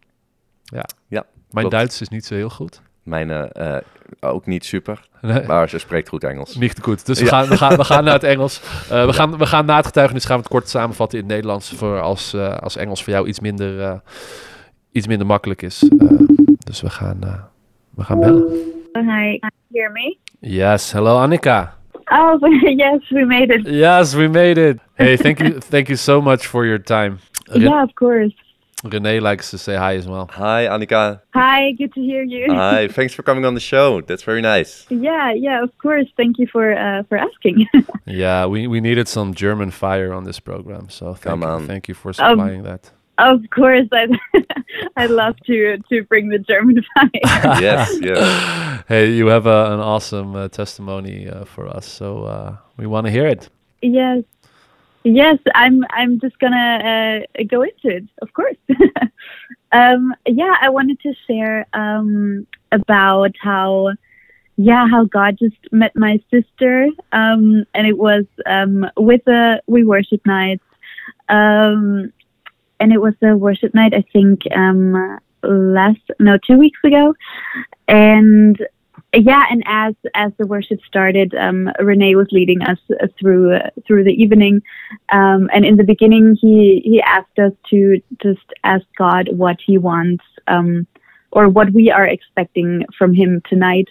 [0.63, 0.85] Ja.
[1.07, 1.71] Ja, Mijn klopt.
[1.71, 2.81] Duits is niet zo heel goed.
[3.05, 3.77] Mijn eh,
[4.19, 5.43] ook niet super, Nee.
[5.47, 6.55] maar ze spreekt goed Engels.
[6.55, 7.05] Niet goed.
[7.05, 7.31] Dus we, Ja.
[7.31, 8.61] gaan, we, gaan, we gaan naar het Engels.
[8.89, 11.33] Eh, we, gaan, we gaan na het getuigenis gaan we het kort samenvatten in het
[11.33, 11.71] Nederlands.
[11.71, 13.93] Voor als, eh, als Engels voor jou iets minder, eh,
[14.91, 15.87] iets minder makkelijk is.
[15.99, 16.07] Eh,
[16.65, 17.33] dus we gaan, eh,
[17.95, 18.47] we gaan bellen.
[18.93, 19.01] Hi,
[19.39, 20.17] can you hear me?
[20.39, 21.73] Yes, hello Annika.
[22.05, 22.39] Oh,
[22.83, 23.67] yes, we made it.
[23.67, 24.77] Yes, we made it.
[24.93, 27.15] Hey, thank you, thank you so much for your time.
[27.53, 28.33] Yeah, of course.
[28.85, 30.29] René likes to say hi as well.
[30.33, 31.21] Hi Annika.
[31.33, 32.53] Hi, good to hear you.
[32.53, 34.01] Hi, thanks for coming on the show.
[34.01, 34.85] That's very nice.
[34.89, 36.05] yeah, yeah, of course.
[36.17, 37.67] Thank you for uh, for asking.
[38.05, 41.87] Yeah, we, we needed some German fire on this program, so thank Come you, thank
[41.87, 42.91] you for supplying that.
[43.17, 44.11] of course, I'd
[44.97, 47.09] I'd love to to bring the German fire.
[47.61, 48.83] Yes, yes.
[48.87, 53.07] hey, you have a, an awesome uh, testimony uh, for us, so uh, we want
[53.07, 53.49] to hear it.
[53.81, 54.23] yes,
[55.05, 55.37] yes.
[55.53, 58.05] I'm I'm just gonna uh, go into it.
[58.21, 58.57] Of course.
[59.71, 63.93] um, yeah, I wanted to share um, about how.
[64.57, 69.83] Yeah, how God just met my sister, um, and it was um, with a we
[69.83, 70.61] worship night,
[71.27, 72.13] um,
[72.79, 73.93] and it was a worship night.
[73.93, 77.13] I think um, last no two weeks ago,
[77.89, 78.57] and
[79.15, 83.69] yeah, and as as the worship started, um, Renee was leading us uh, through uh,
[83.85, 84.61] through the evening,
[85.09, 89.77] um, and in the beginning, he he asked us to just ask God what He
[89.77, 90.87] wants, um,
[91.31, 93.87] or what we are expecting from Him tonight.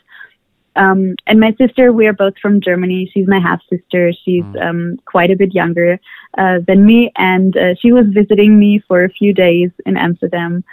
[0.76, 3.08] Um, and my sister, we are both from Germany.
[3.12, 4.12] She's my half sister.
[4.24, 6.00] She's um, quite a bit younger
[6.36, 10.64] uh, than me, and uh, she was visiting me for a few days in Amsterdam,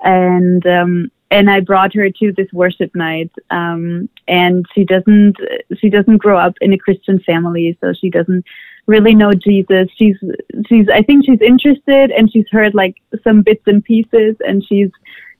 [0.00, 3.32] and um, and I brought her to this worship night.
[3.50, 5.36] Um, and she doesn't
[5.78, 8.44] she doesn't grow up in a Christian family, so she doesn't
[8.86, 9.88] really know Jesus.
[9.96, 10.16] She's
[10.68, 14.90] she's I think she's interested, and she's heard like some bits and pieces, and she's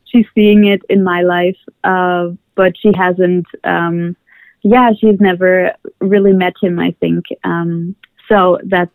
[0.05, 3.47] she's seeing it in my life, uh, but she hasn't.
[3.62, 4.16] Um,
[4.62, 6.80] yeah, she's never really met him.
[6.80, 7.95] I think um,
[8.28, 8.59] so.
[8.64, 8.90] That's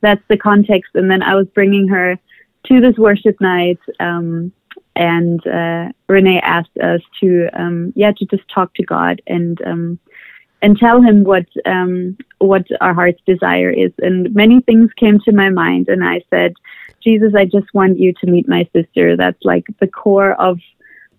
[0.00, 0.90] that's the context.
[0.94, 2.18] And then I was bringing her
[2.66, 4.52] to this worship night, um,
[4.96, 9.98] and uh, Renee asked us to um, yeah to just talk to God and um,
[10.62, 13.92] and tell him what um, what our heart's desire is.
[13.98, 16.54] And many things came to my mind, and I said,
[17.02, 19.16] Jesus, I just want you to meet my sister.
[19.16, 20.58] That's like the core of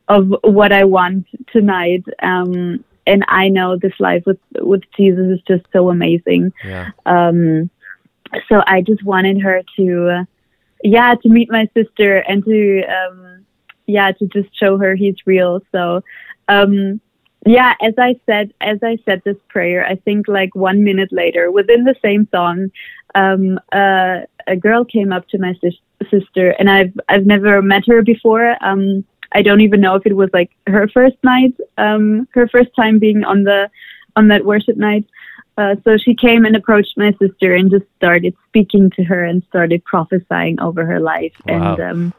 [0.08, 2.04] of what I want tonight.
[2.22, 6.54] Um, and I know this life with with Jesus is just so amazing.
[6.64, 6.92] Yeah.
[7.06, 7.70] Um,
[8.50, 10.24] so I just wanted her to, uh,
[10.84, 13.35] yeah, to meet my sister and to, um,
[13.88, 15.62] yeah, to just show her he's real.
[15.72, 16.04] So,
[16.48, 17.02] um,
[17.46, 21.52] yeah, as I said, as I said this prayer, I think like one minute later,
[21.52, 22.72] within the same song,
[23.14, 27.86] um, uh, a girl came up to my sis- sister, and I've I've never met
[27.88, 28.58] her before.
[28.62, 32.70] Um, I don't even know if it was like her first night, um, her first
[32.76, 33.70] time being on the
[34.16, 35.06] on that worship night.
[35.58, 39.42] Uh, so she came and approached my sister and just started speaking to her and
[39.50, 41.34] started prophesying over her life.
[41.48, 41.76] Wow.
[41.76, 42.14] And um,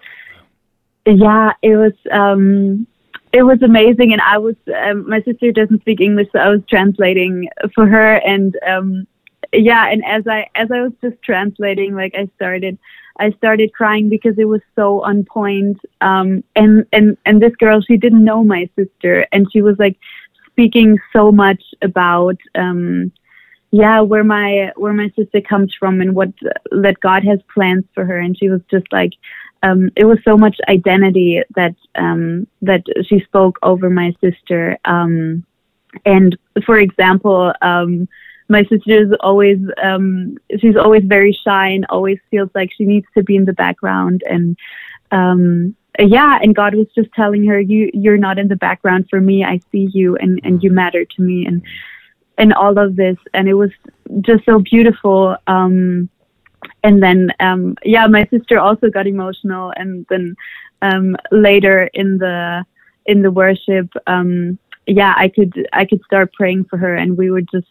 [1.06, 2.86] yeah, it was um,
[3.32, 4.12] it was amazing.
[4.12, 8.16] And I was um, my sister doesn't speak English, so I was translating for her.
[8.16, 9.06] And um,
[9.52, 12.78] yeah, and as I as I was just translating, like I started
[13.18, 15.78] I started crying because it was so on point.
[16.00, 19.98] Um, and and and this girl, she didn't know my sister, and she was like
[20.50, 23.12] speaking so much about um,
[23.70, 26.32] yeah where my where my sister comes from and what
[26.70, 29.12] that God has plans for her and she was just like
[29.66, 35.44] um, it was so much identity that um, that she spoke over my sister um,
[36.04, 38.08] and for example um,
[38.48, 43.06] my sister is always um, she's always very shy and always feels like she needs
[43.16, 44.56] to be in the background and
[45.10, 49.20] um, yeah and god was just telling her you you're not in the background for
[49.20, 49.44] me.
[49.44, 51.62] I see you and and you matter to me and
[52.38, 53.16] and all of this.
[53.32, 53.70] And it was
[54.20, 56.10] just so beautiful um
[56.82, 60.36] and then um yeah my sister also got emotional and then
[60.82, 62.64] um later in the
[63.06, 67.30] in the worship um yeah i could i could start praying for her and we
[67.30, 67.66] were just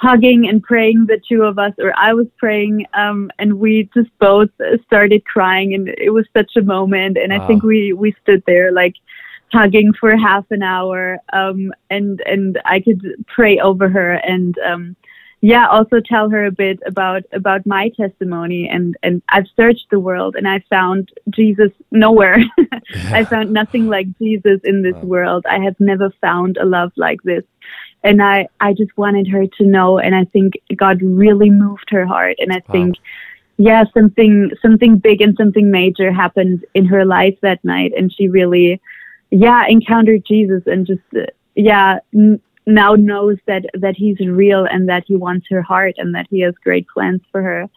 [0.00, 4.10] hugging and praying the two of us or i was praying um and we just
[4.18, 4.50] both
[4.86, 8.70] started crying and it was such a moment and i think we we stood there
[8.70, 8.94] like
[9.52, 14.94] hugging for half an hour um and and i could pray over her and um
[15.40, 20.00] yeah also tell her a bit about about my testimony and and i've searched the
[20.00, 22.38] world and i found jesus nowhere.
[23.12, 25.44] I found nothing like jesus in this world.
[25.48, 27.44] I have never found a love like this.
[28.02, 32.06] And i i just wanted her to know and i think god really moved her
[32.06, 32.96] heart and i think
[33.56, 38.28] yeah something something big and something major happened in her life that night and she
[38.28, 38.80] really
[39.30, 41.26] yeah encountered jesus and just uh,
[41.56, 46.14] yeah n- now knows that that he's real and that he wants her heart and
[46.14, 47.68] that he has great plans for her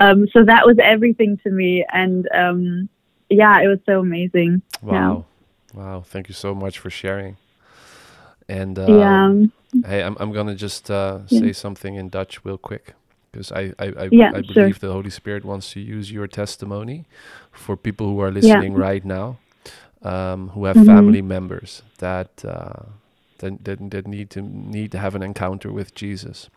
[0.00, 2.88] um so that was everything to me and um
[3.28, 5.26] yeah it was so amazing Wow.
[5.74, 6.02] Wow.
[6.04, 7.36] Thank you so much for sharing.
[8.48, 9.34] And uh, yeah
[9.78, 11.40] yeah hey, I'm, I'm going to just uh, Yeah.
[11.40, 12.94] say something in Dutch real quick.
[13.30, 14.42] Because I, I, I, Yeah, I sure.
[14.42, 17.04] believe the Holy Spirit wants to use your testimony
[17.52, 19.38] for people who are listening right now,
[20.02, 20.86] um, who have Mhm.
[20.86, 22.86] family members that, uh,
[23.40, 26.48] that, that, that need, to, need to have an encounter with Jesus.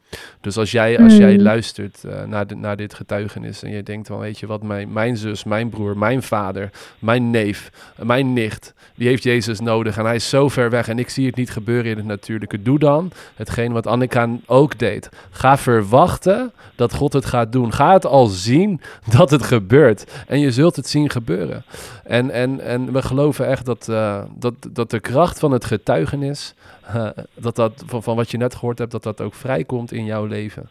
[0.42, 1.42] Dus als jij, als jij Mm.
[1.42, 4.92] luistert eh, naar, de, naar dit getuigenis en je denkt van, weet je wat, mijn,
[4.92, 6.70] mijn zus, mijn broer, mijn vader,
[7.00, 7.72] mijn neef,
[8.02, 11.26] mijn nicht, die heeft Jezus nodig en hij is zo ver weg en ik zie
[11.26, 12.62] het niet gebeuren in het natuurlijke.
[12.62, 15.10] Doe dan hetgeen wat Annika ook deed.
[15.32, 17.74] Ga verwachten dat God het gaat doen.
[17.74, 18.82] Ga het al zien
[19.18, 21.66] dat het gebeurt en je zult het zien gebeuren.
[22.04, 26.54] En, en, en we geloven echt dat, eh, dat, dat de kracht van het getuigenis,
[26.86, 30.06] eh, dat dat van, van wat je net gehoord hebt, dat dat ook vrijkomt in
[30.06, 30.70] jouw leven.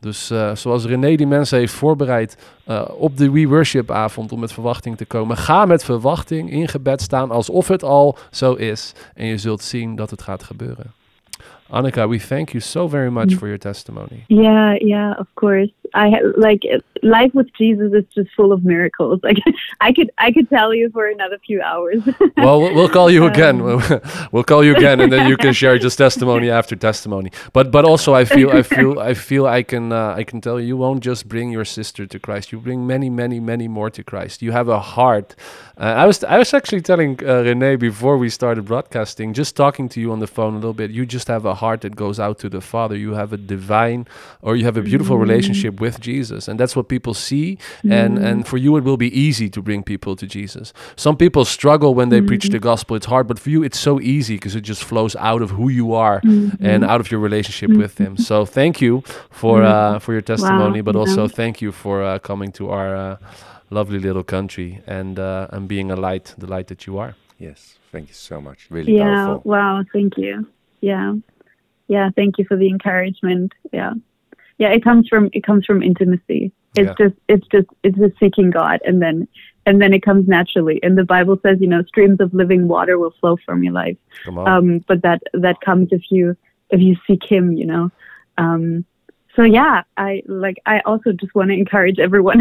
[0.00, 4.40] Dus eh, zoals René die mensen heeft voorbereid eh, op de We Worship avond om
[4.40, 5.36] met verwachting te komen.
[5.36, 8.92] Ga met verwachting in gebed staan alsof het al zo is.
[9.14, 10.92] En je zult zien dat het gaat gebeuren.
[11.72, 13.38] Annika, we thank you so very much Mm.
[13.38, 14.24] for your testimony.
[14.28, 15.70] Yeah, yeah, of course.
[15.94, 16.62] I like
[17.02, 19.20] life with Jesus is just full of miracles.
[19.28, 19.38] Like
[19.80, 22.02] I could, I could tell you for another few hours.
[22.36, 23.56] Well, we'll we'll call you again.
[23.64, 23.80] Um,
[24.32, 27.30] we'll call you again, and then you can share just testimony after testimony.
[27.52, 30.60] But but also, I feel I feel I feel I can uh, I can tell
[30.60, 32.52] you, you won't just bring your sister to Christ.
[32.52, 34.42] You bring many many many more to Christ.
[34.42, 35.34] You have a heart.
[35.78, 39.88] Uh, I was I was actually telling uh, Renee before we started broadcasting, just talking
[39.90, 40.90] to you on the phone a little bit.
[40.90, 42.96] You just have a heart that goes out to the Father.
[42.96, 44.06] You have a divine,
[44.42, 47.58] or you have a beautiful relationship with Jesus, and that's what people see.
[47.90, 50.72] And and for you, it will be easy to bring people to Jesus.
[50.96, 52.96] Some people struggle when they preach the gospel.
[52.96, 55.68] It's hard, but for you, it's so easy because it just flows out of who
[55.68, 56.20] you are
[56.60, 58.16] and out of your relationship with Him.
[58.16, 61.36] So thank you for uh, for your testimony, but also yeah.
[61.36, 63.16] thank you for uh, coming to our uh,
[63.70, 67.14] lovely little country and uh, and being a light, the light that you are.
[67.38, 68.66] Yes, thank you so much.
[68.70, 69.04] Really yeah.
[69.04, 69.50] powerful.
[69.50, 69.84] Wow.
[69.92, 70.46] Thank you.
[70.80, 71.14] Yeah.
[71.88, 72.10] Yeah.
[72.16, 73.52] Thank you for the encouragement.
[73.72, 73.92] Yeah.
[74.58, 74.68] Yeah.
[74.70, 76.52] It comes from it comes from intimacy.
[76.76, 77.06] It's Yeah.
[77.06, 79.28] just it's just it's just seeking God, and then
[79.66, 80.78] and then it comes naturally.
[80.82, 83.96] And the Bible says, you know, streams of living water will flow from your life.
[84.24, 84.48] Come on.
[84.48, 86.36] um, but that that comes if you
[86.70, 87.90] if you seek him you know
[88.38, 88.84] um,
[89.36, 92.38] so yeah i like i also just want to encourage everyone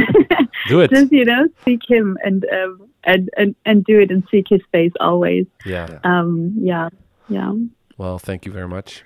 [0.69, 0.89] Do it.
[0.93, 4.61] just you know seek him and um, and, and and do it and seek his
[4.71, 5.99] face always yeah.
[6.05, 6.87] um, yeah
[7.27, 7.51] yeah
[7.97, 9.03] Well, thank you very much.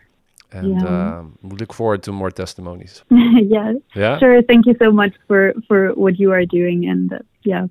[0.54, 1.18] And Yeah.
[1.20, 3.04] um, we look forward to more testimonies.
[3.52, 4.18] yeah Yeah.
[4.20, 7.68] sure thank you so much for for what you are doing and uh, yeah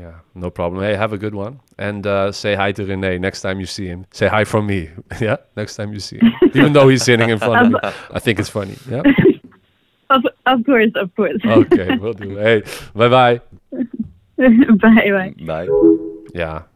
[0.00, 0.82] Yeah, no problem.
[0.84, 1.54] Hey, have a good one.
[1.78, 4.04] And uh, say hi to Rene next time you see him.
[4.12, 4.88] Say hi from me.
[5.20, 6.32] yeah, next time you see him.
[6.54, 7.78] Even though he's sitting in front of me.
[8.16, 8.76] I think it's funny.
[8.90, 9.02] Yeah.
[10.10, 12.36] of, of course of course Okay, we'll do.
[12.36, 12.62] Hey,
[12.94, 13.40] bye bye.
[14.36, 15.68] bye bye Bye.
[16.32, 16.66] Ja,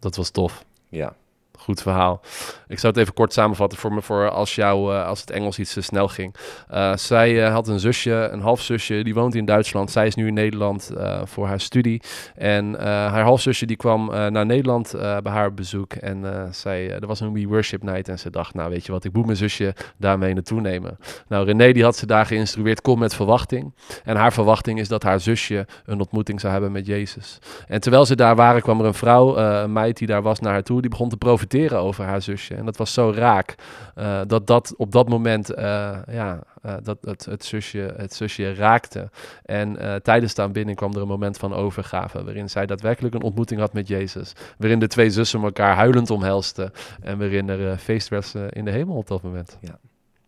[0.00, 0.64] dat was tof.
[0.90, 1.12] Ja,
[1.60, 2.20] Goed verhaal.
[2.68, 5.58] Ik zou het even kort samenvatten voor me voor als, jou, eh, als het Engels
[5.58, 6.34] iets te snel ging.
[6.68, 9.90] Eh, zij eh, had een zusje, een halfzusje, die woont in Duitsland.
[9.90, 12.02] Zij is nu in Nederland eh, voor haar studie.
[12.34, 15.92] En eh, haar halfzusje die kwam eh, naar Nederland eh, bij haar bezoek.
[15.92, 18.86] En eh, zij, eh, er was een We Worship Night en ze dacht, nou weet
[18.86, 20.98] je wat, ik moet mijn zusje daarmee naartoe nemen.
[21.28, 23.74] Nou, René die had ze daar geïnstrueerd, kom met verwachting.
[24.04, 27.38] En haar verwachting is dat haar zusje een ontmoeting zou hebben met Jezus.
[27.68, 30.40] En terwijl ze daar waren, kwam er een vrouw, eh, een meid die daar was,
[30.40, 30.80] naar haar toe.
[30.80, 31.48] Die begon te profiteren
[31.78, 32.54] over haar zusje.
[32.54, 33.54] En dat was zo raak,
[33.94, 38.54] eh, dat dat op dat moment, eh, ja, eh, dat het, het, zusje, het zusje
[38.54, 39.10] raakte.
[39.44, 43.60] En tijdens de aanbidding kwam er een moment van overgave, waarin zij daadwerkelijk een ontmoeting
[43.60, 44.32] had met Jezus.
[44.58, 46.72] Waarin de twee zussen elkaar huilend omhelsten.
[47.00, 49.58] En waarin er feest eh, in de hemel op dat moment.
[49.60, 49.78] Ja.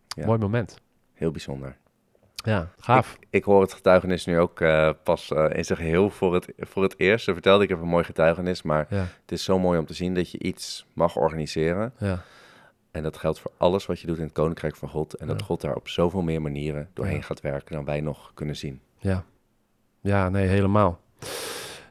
[0.07, 0.25] Ja.
[0.25, 0.77] Mooi moment.
[1.13, 1.75] Heel bijzonder.
[2.43, 3.13] Ja, gaaf.
[3.19, 6.53] Ik, ik hoor het getuigenis nu ook eh, pas eh, in zijn geheel voor het,
[6.57, 7.25] voor het eerst.
[7.25, 9.93] Ze vertelde, ik heb een mooi getuigenis, maar Ja, het is zo mooi om te
[9.93, 11.93] zien dat je iets mag organiseren.
[11.97, 12.23] ja,
[12.91, 15.13] En dat geldt voor alles wat je doet in het Koninkrijk van God.
[15.13, 15.45] En dat Ja.
[15.45, 18.81] God daar op zoveel meer manieren doorheen gaat werken dan wij nog kunnen zien.
[18.97, 19.23] ja.
[20.01, 20.99] Ja, nee, helemaal.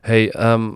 [0.01, 0.73] Hey, ehm,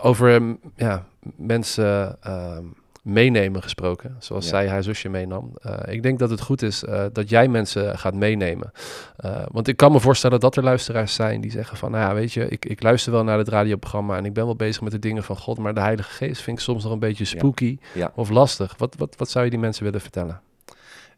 [0.00, 1.06] over ja,
[1.36, 2.64] mensen ehm,
[3.04, 4.50] meenemen gesproken, zoals Ja.
[4.50, 5.52] zij haar zusje meenam.
[5.62, 8.70] Eh, ik denk dat het goed is eh, dat jij mensen gaat meenemen.
[9.16, 12.14] Eh, want ik kan me voorstellen dat er luisteraars zijn die zeggen van, nou ja,
[12.14, 14.92] weet je, ik, ik luister wel naar het radioprogramma en ik ben wel bezig met
[14.92, 17.78] de dingen van God, maar de Heilige Geest vind ik soms nog een beetje spooky
[17.94, 18.12] Ja.
[18.14, 18.74] of lastig.
[18.78, 20.40] Wat, wat, wat zou je die mensen willen vertellen?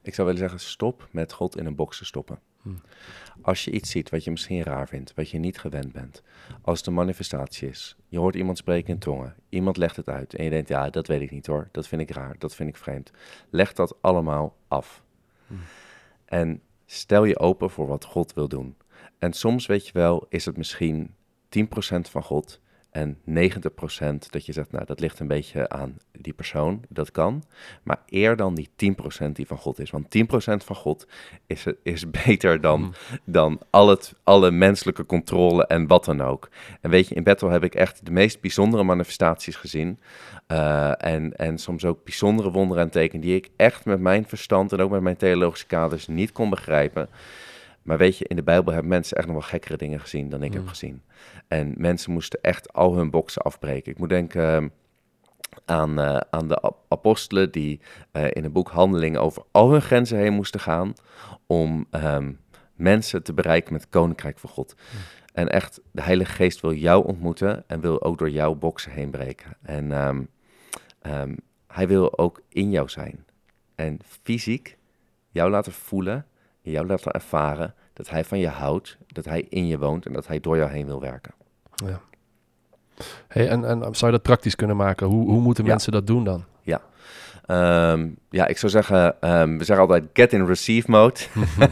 [0.02, 2.38] Ik zou willen zeggen, stop met God in een box te stoppen.
[2.62, 2.80] Hmm.
[3.42, 6.22] Als je iets ziet wat je misschien raar vindt, wat je niet gewend bent.
[6.62, 10.34] Als het een manifestatie is, je hoort iemand spreken in tongen, iemand legt het uit
[10.34, 12.68] en je denkt, ja, dat weet ik niet hoor, dat vind ik raar, dat vind
[12.68, 13.10] ik vreemd.
[13.50, 15.04] Leg dat allemaal af.
[16.24, 18.76] En stel je open voor wat God wil doen.
[19.18, 21.14] En soms, weet je wel, is het misschien
[21.48, 21.60] 10%
[22.10, 22.60] van God
[22.96, 27.44] en 90% dat je zegt, nou, dat ligt een beetje aan die persoon, dat kan.
[27.82, 28.68] Maar eer dan die
[29.28, 29.90] 10% die van God is.
[29.90, 30.20] Want 10%
[30.64, 31.06] van God
[31.46, 32.94] is, is beter dan,
[33.24, 36.48] dan al het, alle menselijke controle en wat dan ook.
[36.80, 40.00] En weet je, in Bethel heb ik echt de meest bijzondere manifestaties gezien.
[40.46, 44.72] Eh, en, en soms ook bijzondere wonderen en tekenen die ik echt met mijn verstand
[44.72, 47.08] en ook met mijn theologische kaders niet kon begrijpen.
[47.86, 50.42] Maar weet je, in de Bijbel hebben mensen echt nog wel gekkere dingen gezien dan
[50.42, 51.02] ik heb gezien.
[51.48, 53.92] En mensen moesten echt al hun boksen afbreken.
[53.92, 54.68] Ik moet denken ehm,
[55.64, 57.80] aan, eh, aan de ap- apostelen die
[58.12, 60.92] eh, in het boek Handelingen over al hun grenzen heen moesten gaan
[61.46, 62.32] om ehm,
[62.74, 64.74] mensen te bereiken met het koninkrijk van God.
[65.32, 69.10] En echt, de Heilige Geest wil jou ontmoeten en wil ook door jouw boksen heen
[69.10, 69.56] breken.
[69.62, 71.34] En ehm,
[71.66, 73.24] hij wil ook in jou zijn.
[73.74, 74.76] En fysiek
[75.30, 76.26] jou laten voelen,
[76.72, 80.26] jou laten ervaren dat hij van je houdt, dat hij in je woont en dat
[80.26, 81.32] hij door jou heen wil werken.
[81.74, 82.00] Ja.
[83.28, 85.06] Hey, en, en zou je dat praktisch kunnen maken?
[85.06, 85.70] Hoe, hoe moeten Ja.
[85.70, 86.44] mensen dat doen dan?
[87.46, 91.20] Ehm, ja, ik zou zeggen, ehm, we zeggen altijd get in receive mode.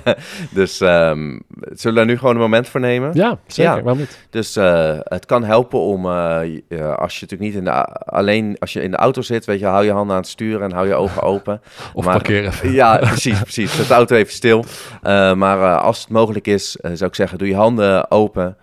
[0.50, 3.10] dus ehm, zullen we daar nu gewoon een moment voor nemen?
[3.14, 3.76] Ja, zeker.
[3.76, 3.82] Ja.
[3.82, 4.26] Waarom niet?
[4.30, 7.70] Dus eh, het kan helpen om, eh, eh, als je natuurlijk niet in de,
[8.04, 10.62] alleen als je in de auto zit, weet je, hou je handen aan het sturen
[10.62, 11.60] en hou je ogen open.
[11.94, 12.72] Of Maar- parkeren.
[12.72, 13.76] Ja, precies, precies.
[13.76, 14.64] Zet de auto even stil.
[15.34, 18.56] Maar als het mogelijk is, zou ik zeggen, doe je handen open.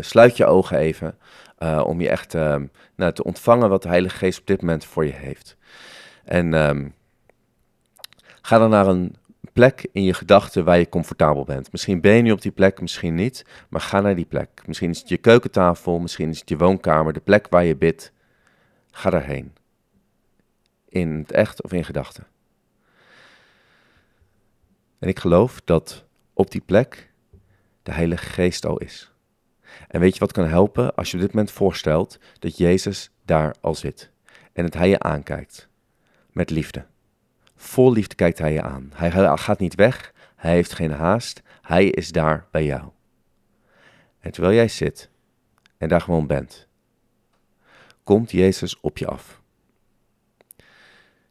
[0.00, 1.18] sluit je ogen even.
[1.84, 2.34] om je echt
[2.96, 5.56] nou, te ontvangen wat de Heilige Geest op dit moment voor je heeft.
[6.28, 6.88] En ehm,
[8.42, 9.16] ga dan naar een
[9.52, 11.72] plek in je gedachten waar je comfortabel bent.
[11.72, 13.44] Misschien ben je nu op die plek, misschien niet.
[13.68, 14.62] Maar ga naar die plek.
[14.66, 18.12] Misschien is het je keukentafel, misschien is het je woonkamer, de plek waar je bidt.
[18.90, 19.52] Ga daarheen.
[20.88, 22.26] In het echt of in gedachten.
[24.98, 27.10] En ik geloof dat op die plek
[27.82, 29.12] de Heilige Geest al is.
[29.88, 33.54] En weet je wat kan helpen als je op dit moment voorstelt dat Jezus daar
[33.60, 34.10] al zit
[34.52, 35.67] en dat Hij je aankijkt
[36.38, 36.86] met liefde.
[37.56, 38.90] Vol liefde kijkt Hij je aan.
[38.94, 42.90] Hij gaat niet weg, Hij heeft geen haast, Hij is daar bij jou.
[44.18, 45.10] En terwijl jij zit
[45.76, 46.68] en daar gewoon bent,
[48.02, 49.40] komt Jezus op je af.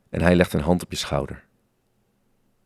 [0.10, 1.46] En Hij legt een hand op je schouder.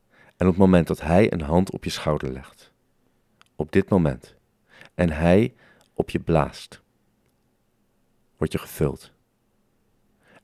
[0.09, 2.73] En op het moment dat Hij een hand op je schouder legt,
[3.55, 4.35] op dit moment,
[4.95, 5.53] en Hij
[5.93, 6.81] op je blaast,
[8.37, 9.11] word je gevuld.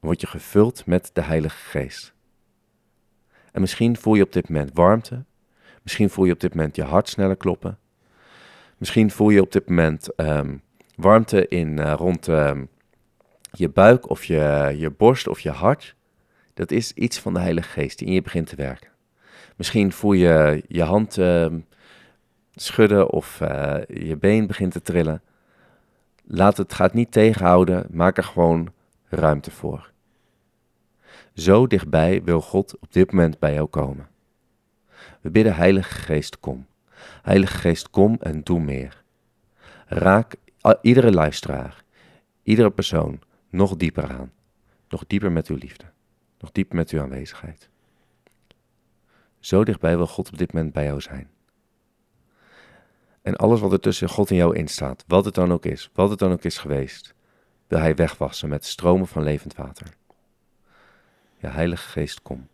[0.07, 2.13] Word je gevuld met de Heilige Geest.
[3.51, 5.23] En misschien voel je op dit moment warmte,
[5.83, 7.79] misschien voel je op dit moment je hart sneller kloppen,
[8.77, 10.57] misschien voel je op dit moment ehm,
[10.95, 12.65] warmte in, eh, rond ehm,
[13.51, 15.95] je buik of je, je borst of je hart.
[16.53, 18.89] Dat is iets van de Heilige Geest die in je begint te werken.
[19.55, 21.59] Misschien voel je je hand ehm,
[22.55, 25.21] schudden of eh, je been begint te trillen.
[26.23, 28.75] Laat het, ga het niet tegenhouden, maak er gewoon
[29.09, 29.95] ruimte voor.
[31.37, 34.07] Zo dichtbij wil God op dit moment bij jou komen.
[35.21, 36.65] We bidden Heilige Geest, kom.
[37.21, 39.03] Heilige Geest, kom en doe meer.
[39.85, 40.35] Raak
[40.81, 41.83] iedere luisteraar,
[42.43, 43.19] iedere persoon
[43.49, 44.31] nog dieper aan.
[44.89, 45.85] Nog dieper met uw liefde.
[46.39, 47.69] Nog dieper met uw aanwezigheid.
[49.39, 51.29] Zo dichtbij wil God op dit moment bij jou zijn.
[53.21, 56.09] En alles wat er tussen God en jou instaat, wat het dan ook is, wat
[56.09, 57.13] het dan ook is geweest,
[57.67, 59.96] wil Hij wegwassen met stromen van levend water.
[61.37, 62.47] Ja, Heilige Geest, kom.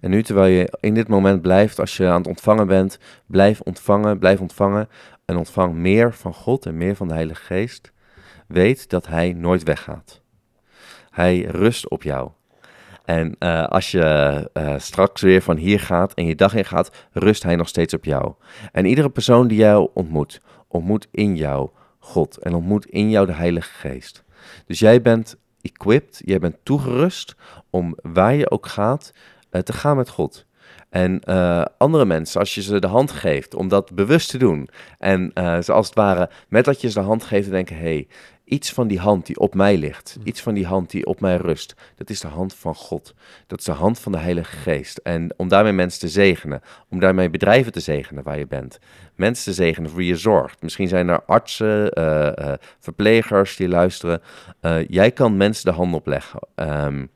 [0.00, 3.60] En nu terwijl je in dit moment blijft, als je aan het ontvangen bent, blijf
[3.60, 4.88] ontvangen, blijf ontvangen
[5.24, 7.92] en ontvang meer van God en meer van de Heilige Geest.
[8.46, 10.20] Weet dat Hij nooit weggaat.
[11.10, 12.30] Hij rust op jou.
[13.04, 14.02] En eh, als je
[14.52, 17.94] eh, straks weer van hier gaat en je dag in gaat, rust Hij nog steeds
[17.94, 18.34] op jou.
[18.72, 23.32] En iedere persoon die jou ontmoet, ontmoet in jou God en ontmoet in jou de
[23.32, 24.24] Heilige Geest.
[24.66, 27.36] Dus jij bent equipped, jij bent toegerust
[27.70, 29.12] om waar je ook gaat,
[29.50, 30.46] eh, te gaan met God.
[30.90, 34.68] En eh, andere mensen, als je ze de hand geeft om dat bewust te doen.
[34.98, 37.76] En eh, ze als het ware, met dat je ze de hand geeft, te denken:
[37.76, 38.08] hé, hey,
[38.48, 41.36] iets van die hand die op mij ligt, iets van die hand die op mij
[41.36, 43.14] rust, dat is de hand van God.
[43.46, 44.96] Dat is de hand van de Heilige Geest.
[44.96, 48.78] En om daarmee mensen te zegenen, om daarmee bedrijven te zegenen waar je bent,
[49.14, 50.62] mensen te zegenen voor wie je zorgt.
[50.62, 54.22] Misschien zijn er artsen, eh, eh, verplegers die luisteren.
[54.60, 56.40] Eh, jij kan mensen de hand opleggen.
[56.54, 57.06] Ehm,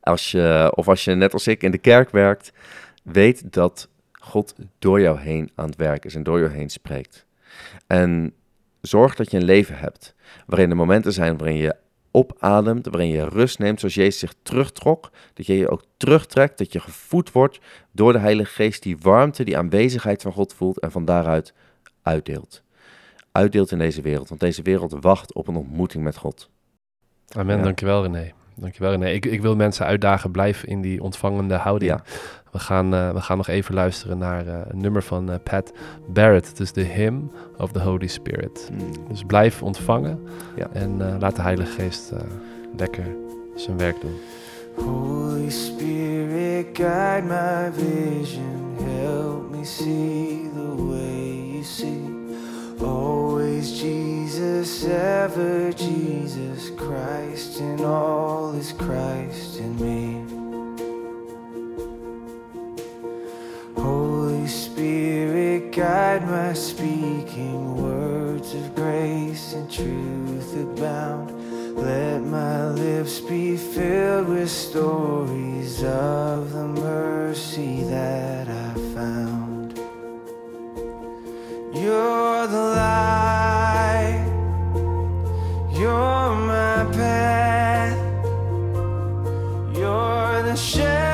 [0.00, 2.52] als je, of als je net als ik in de kerk werkt,
[3.02, 7.26] weet dat God door jou heen aan het werk is en door jou heen spreekt.
[7.86, 8.34] En
[8.86, 10.14] zorg dat je een leven hebt
[10.46, 11.76] waarin er momenten zijn waarin je
[12.10, 15.10] opademt, waarin je rust neemt zoals Jezus zich terugtrok.
[15.34, 17.60] Dat je je ook terugtrekt, dat je gevoed wordt
[17.92, 21.54] door de Heilige Geest, die warmte, die aanwezigheid van God voelt en van daaruit
[22.02, 22.62] uitdeelt.
[23.32, 26.50] Uitdeelt in deze wereld, want deze wereld wacht op een ontmoeting met God.
[27.36, 27.62] Amen, Ja.
[27.62, 28.32] dankjewel René.
[28.56, 29.10] Dankjewel René.
[29.10, 31.90] Ik, ik wil mensen uitdagen, blijf in die ontvangende houding.
[31.90, 32.02] Ja.
[32.54, 35.72] We, gaan, eh, we gaan nog even luisteren naar eh, een nummer van eh, Pat
[36.06, 36.48] Barrett.
[36.48, 38.70] Het is de Hymn of the Holy Spirit.
[39.08, 40.18] Dus blijf ontvangen
[40.56, 40.68] Ja.
[40.72, 42.18] en eh, laat de Heilige Geest eh,
[42.76, 43.04] lekker
[43.54, 44.14] zijn werk doen.
[44.84, 48.76] Holy Spirit, guide my vision.
[49.02, 52.12] Help me see the way you see.
[52.82, 60.42] Always Jesus, ever Jesus Christ, and all is Christ in me.
[64.46, 71.30] Spirit, guide my speaking, words of grace and truth abound.
[71.76, 79.78] Let my lips be filled with stories of the mercy that I found.
[81.74, 84.24] You're the light,
[85.72, 87.98] you're my path,
[89.74, 91.13] you're the shepherd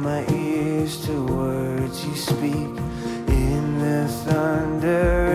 [0.00, 2.74] my ears to words you speak
[3.28, 5.29] in the thunder.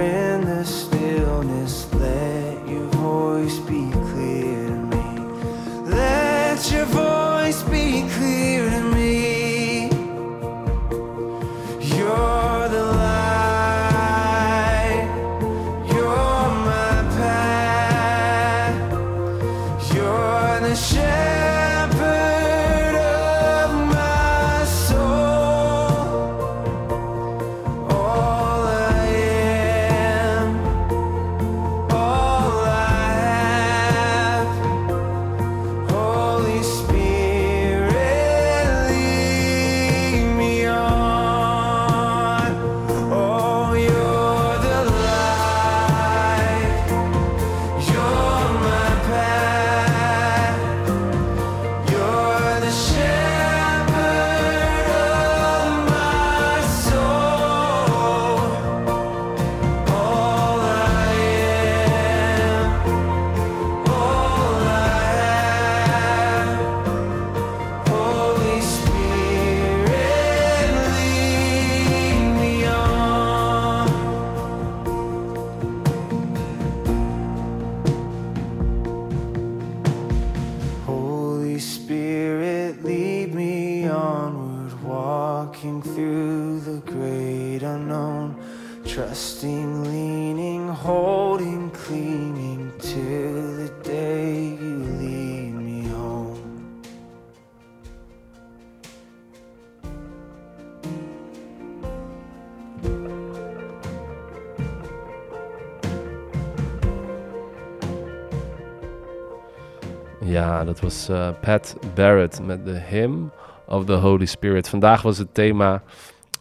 [110.76, 113.32] Dat was eh, Pat Barrett met The Hymn
[113.68, 114.70] of the Holy Spirit.
[114.70, 115.84] Vandaag was het thema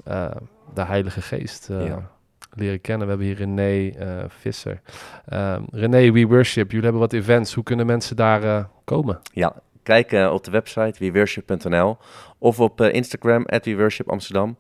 [0.05, 0.31] eh,
[0.75, 2.11] de Heilige Geest eh, Ja.
[2.55, 3.07] leren kennen.
[3.07, 3.93] We hebben hier René
[4.29, 4.81] Visser.
[5.29, 7.55] Ehm, René, We Worship, jullie hebben wat events.
[7.55, 9.21] Hoe kunnen mensen daar komen?
[9.33, 11.97] Ja, kijk op de website weworship.nl
[12.39, 14.57] of op Instagram at weworshipamsterdam.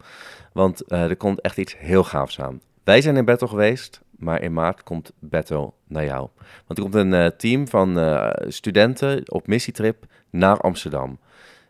[0.52, 2.60] Want eh, er komt echt iets heel gaafs aan.
[2.84, 6.28] Wij zijn in Battle geweest, maar in maart komt Battle naar jou.
[6.66, 11.18] Want er komt een eh, team van eh, studenten op missietrip naar Amsterdam.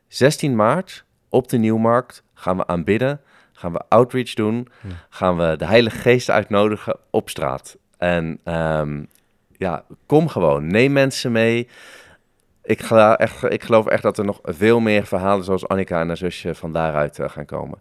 [0.08, 3.20] 16 maart op de Nieuwmarkt gaan we aanbidden,
[3.52, 4.68] gaan we outreach doen,
[5.08, 7.76] gaan we de Heilige Geest uitnodigen op straat.
[7.98, 9.04] En ehm,
[9.56, 11.68] ja, kom gewoon, neem mensen mee.
[12.66, 16.16] Ik, echt, ik geloof echt dat er nog veel meer verhalen zoals Annika en haar
[16.16, 17.78] zusje van daaruit eh, gaan komen.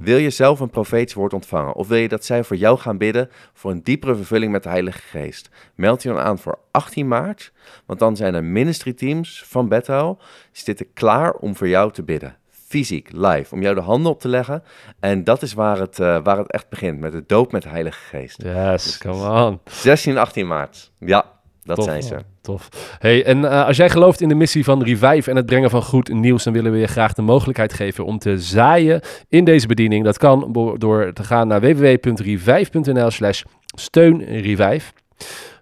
[0.00, 1.74] Wil je zelf een profetisch woord ontvangen?
[1.74, 4.68] Of wil je dat zij voor jou gaan bidden voor een diepere vervulling met de
[4.68, 5.48] Heilige Geest?
[5.74, 7.52] Meld je dan aan voor 18 maart,
[7.86, 10.18] want dan zijn er ministry teams van Bethel.
[10.52, 12.36] Die zitten klaar om voor jou te bidden.
[12.50, 14.62] Fysiek, live, om jou de handen op te leggen.
[15.00, 17.68] En dat is waar het, eh, waar het echt begint, met de doop met de
[17.68, 18.42] Heilige Geest.
[18.42, 19.60] Yes, come on.
[19.64, 20.92] 16 en 18 maart.
[20.98, 22.14] Ja, dat Tof, zijn ze.
[22.14, 22.22] man.
[22.40, 22.68] Tof.
[22.98, 25.82] Hey, en eh, als jij gelooft in de missie van Revive en het brengen van
[25.82, 29.66] goed nieuws, dan willen we je graag de mogelijkheid geven om te zaaien in deze
[29.66, 30.04] bediening.
[30.04, 33.42] Dat kan door te gaan naar www.revive.nl slash
[33.74, 34.92] steunrevive.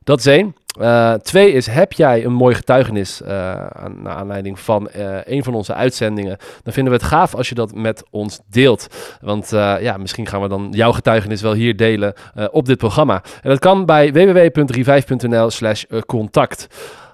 [0.05, 0.55] Dat is één.
[0.79, 5.45] Eh, twee is, heb jij een mooi getuigenis eh, aan, naar aanleiding van eh, een
[5.45, 6.37] van onze uitzendingen?
[6.63, 8.87] Dan vinden we het gaaf als je dat met ons deelt.
[9.21, 9.49] Want
[9.81, 12.15] ja, misschien gaan we dan jouw getuigenis wel hier delen
[12.51, 13.23] op dit programma.
[13.43, 16.67] En dat kan bij www.revive.nl slash contact.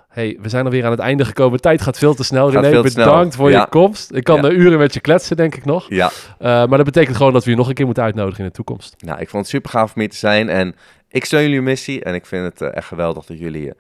[0.09, 1.61] Hey, we zijn alweer aan het einde gekomen.
[1.61, 2.51] Tijd gaat veel te snel.
[2.51, 3.07] René, snel.
[3.07, 3.61] bedankt voor Ja.
[3.61, 4.15] je komst.
[4.15, 4.51] Ik kan Ja.
[4.51, 5.87] uren met je kletsen, denk ik nog.
[5.89, 8.55] Ja, maar dat betekent gewoon dat we je nog een keer moeten uitnodigen in de
[8.57, 8.95] toekomst.
[8.99, 10.49] Nou, ik vond het super gaaf om hier te zijn.
[10.49, 10.75] En
[11.15, 12.05] ik steun jullie missie.
[12.05, 13.75] En ik vind het eh, echt geweldig dat jullie eh,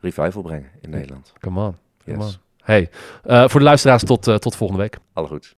[0.00, 1.32] revival brengen in Nederland.
[1.40, 1.76] Come on.
[2.04, 2.26] Come Yes.
[2.26, 2.40] on.
[2.62, 2.90] Hey,
[3.24, 4.96] eh, voor de luisteraars tot, tot volgende week.
[5.12, 5.56] Alle goed.